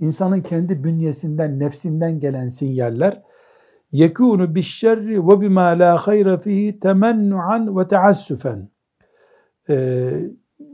[0.00, 3.22] insanın kendi bünyesinden, nefsinden gelen sinyaller
[3.92, 8.68] yekunu bişşerri ve bima la hayra fihi temennuan ve teassufen.
[9.68, 10.10] Ee,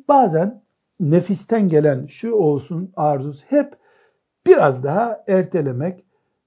[0.09, 0.63] bazen
[1.01, 3.77] nefisten gelen şu olsun arzus hep
[4.47, 6.05] biraz daha ertelemek,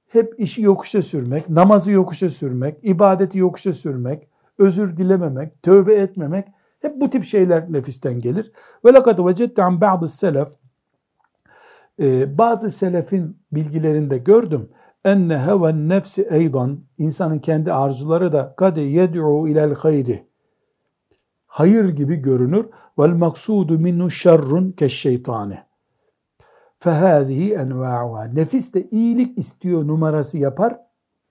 [0.08, 4.28] hep işi yokuşa sürmek, namazı yokuşa sürmek, ibadeti yokuşa sürmek,
[4.61, 6.49] özür dilememek, tövbe etmemek
[6.81, 8.53] hep bu tip şeyler nefisten gelir.
[8.85, 10.49] Ve lekad vecedte an ba'd selef
[12.01, 14.69] ee, bazı selefin bilgilerinde gördüm.
[15.05, 20.27] Enne heven nefsi eydan insanın kendi arzuları da kade yed'u ilel hayri
[21.47, 22.67] hayır gibi görünür.
[22.99, 25.59] Vel maksudu minnu şerrun keşşeytani.
[26.79, 28.25] Fehâzihi enva'uha.
[28.25, 30.81] Nefis de iyilik istiyor numarası yapar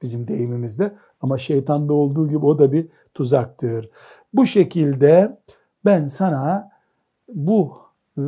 [0.02, 0.96] bizim deyimimizde.
[1.22, 3.90] Ama şeytanda olduğu gibi o da bir tuzaktır.
[4.34, 5.40] Bu şekilde
[5.86, 6.72] ben sana
[7.28, 7.78] bu
[8.18, 8.22] e,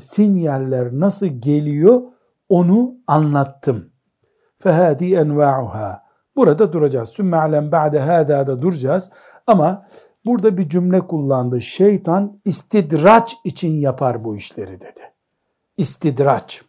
[0.00, 2.02] sinyaller nasıl geliyor
[2.48, 3.90] onu anlattım.
[4.58, 6.02] Fehadi enva'uha.
[6.36, 7.08] Burada duracağız.
[7.08, 9.10] Sümme alem ba'de hâdâda duracağız.
[9.46, 9.86] Ama
[10.26, 11.60] burada bir cümle kullandı.
[11.60, 15.00] Şeytan istidraç için yapar bu işleri dedi.
[15.76, 16.62] İstidraç.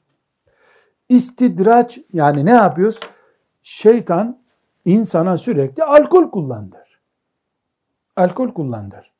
[1.09, 2.99] İstidraç yani ne yapıyoruz?
[3.63, 4.38] Şeytan
[4.89, 7.01] insana sürekli alkol kullandır.
[8.15, 9.13] Alkol kullandır.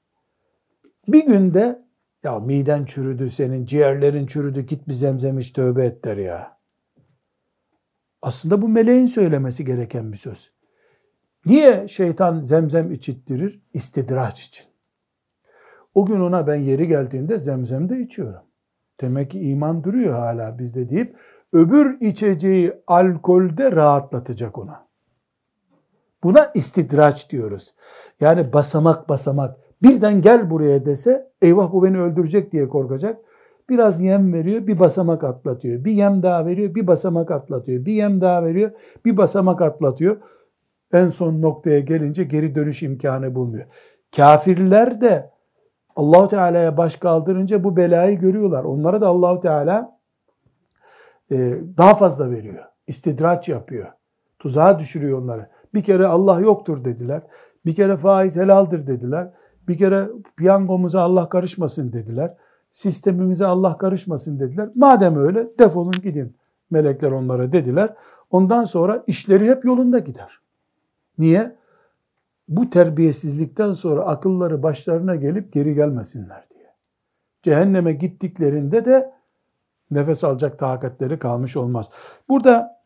[1.08, 1.86] Bir günde
[2.24, 6.58] ya miden çürüdü senin, ciğerlerin çürüdü, git bir zemzem iç tövbe et der ya.
[8.22, 10.52] Aslında bu meleğin söylemesi gereken bir söz.
[11.46, 13.62] Niye şeytan zemzem içittirir?
[13.74, 14.66] İstidraç için.
[15.94, 18.44] O gün ona ben yeri geldiğinde zemzem de içiyorum.
[19.02, 21.18] Demek ki iman duruyor hala bizde deyip
[21.54, 24.89] öbür içeceği alkolde rahatlatacak ona.
[26.24, 27.74] Buna istidraç diyoruz.
[28.20, 33.18] Yani basamak basamak birden gel buraya dese eyvah bu beni öldürecek diye korkacak.
[33.70, 35.84] Biraz yem veriyor, bir basamak atlatıyor.
[35.86, 37.86] Bir yem daha veriyor, bir basamak atlatıyor.
[37.86, 38.72] Bir yem daha veriyor,
[39.06, 40.18] bir basamak atlatıyor.
[40.94, 43.66] En son noktaya gelince geri dönüş imkanı bulmuyor.
[44.16, 45.32] Kafirler de
[45.96, 48.64] Allahu Teala'ya baş kaldırınca bu belayı görüyorlar.
[48.64, 50.00] Onlara da Allahu Teala
[51.32, 51.38] e,
[51.78, 52.64] daha fazla veriyor.
[52.88, 53.88] İstidraç yapıyor.
[54.40, 55.50] Tuzağa düşürüyor onları.
[55.74, 57.22] Bir kere Allah yoktur dediler.
[57.66, 59.34] Bir kere faiz helaldir dediler.
[59.68, 62.38] Bir kere piyangomuza Allah karışmasın dediler.
[62.72, 64.70] Sistemimize Allah karışmasın dediler.
[64.76, 66.38] Madem öyle defolun gidin.
[66.72, 67.96] Melekler onlara dediler.
[68.32, 70.40] Ondan sonra işleri hep yolunda gider.
[71.18, 71.56] Niye?
[72.48, 76.74] Bu terbiyesizlikten sonra akılları başlarına gelip geri gelmesinler diye.
[77.44, 79.14] Cehenneme gittiklerinde de
[79.92, 81.90] nefes alacak takatleri kalmış olmaz.
[82.30, 82.79] Burada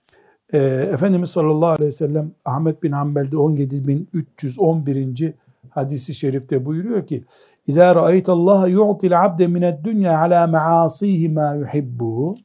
[0.53, 0.57] e,
[0.93, 5.33] Efendimiz sallallahu aleyhi ve sellem Ahmet bin Hanbel'de 17311.
[5.69, 7.23] hadisi şerifte buyuruyor ki
[7.67, 12.37] İzâ ra'aytallaha yu'til abde mined dünya ala maasihi ma yuhibbu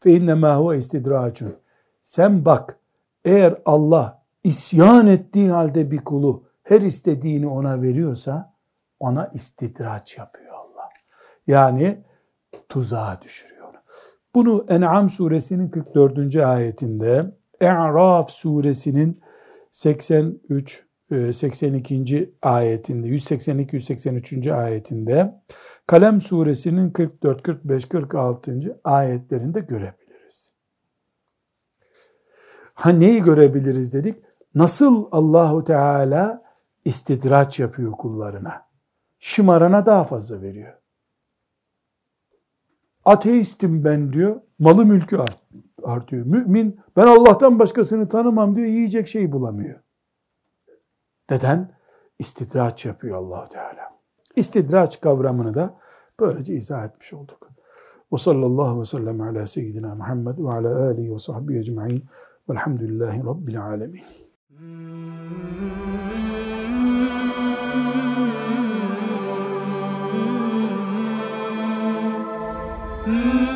[0.00, 1.54] fe innemâ huve istidracun.
[2.02, 2.78] Sen bak
[3.24, 8.54] eğer Allah isyan ettiği halde bir kulu her istediğini ona veriyorsa
[9.00, 10.88] ona istidraç yapıyor Allah.
[11.46, 12.04] Yani
[12.68, 13.60] tuzağa düşürüyor.
[14.34, 16.36] Bunu En'am suresinin 44.
[16.36, 19.20] ayetinde E'raf suresinin
[19.70, 20.86] 83
[21.32, 22.16] 82.
[22.16, 24.46] E, ayetinde 182 183.
[24.46, 25.42] ayetinde
[25.86, 28.80] Kalem suresinin 44 45 46.
[28.84, 30.52] ayetlerinde görebiliriz.
[32.74, 34.16] Ha neyi görebiliriz dedik?
[34.54, 36.42] Nasıl Allahu Teala
[36.84, 38.66] istidraç yapıyor kullarına.
[39.18, 40.74] Şımarana daha fazla veriyor.
[43.04, 44.40] Ateistim ben diyor.
[44.58, 45.38] Malı mülkü art,
[45.84, 46.26] artıyor.
[46.26, 48.66] Mümin ben Allah'tan başkasını tanımam diyor.
[48.66, 49.80] Yiyecek şey bulamıyor.
[51.30, 51.72] Neden?
[52.18, 53.90] İstidraç yapıyor allah Teala.
[54.36, 55.78] İstidraç kavramını da
[56.20, 57.50] böylece izah etmiş olduk.
[58.12, 62.04] Ve sallallahu ve sellem ala seyyidina Muhammed ve ala alihi ve sahbihi ecma'in
[62.50, 64.02] velhamdülillahi rabbil alemin.
[73.06, 73.49] Mm-hmm.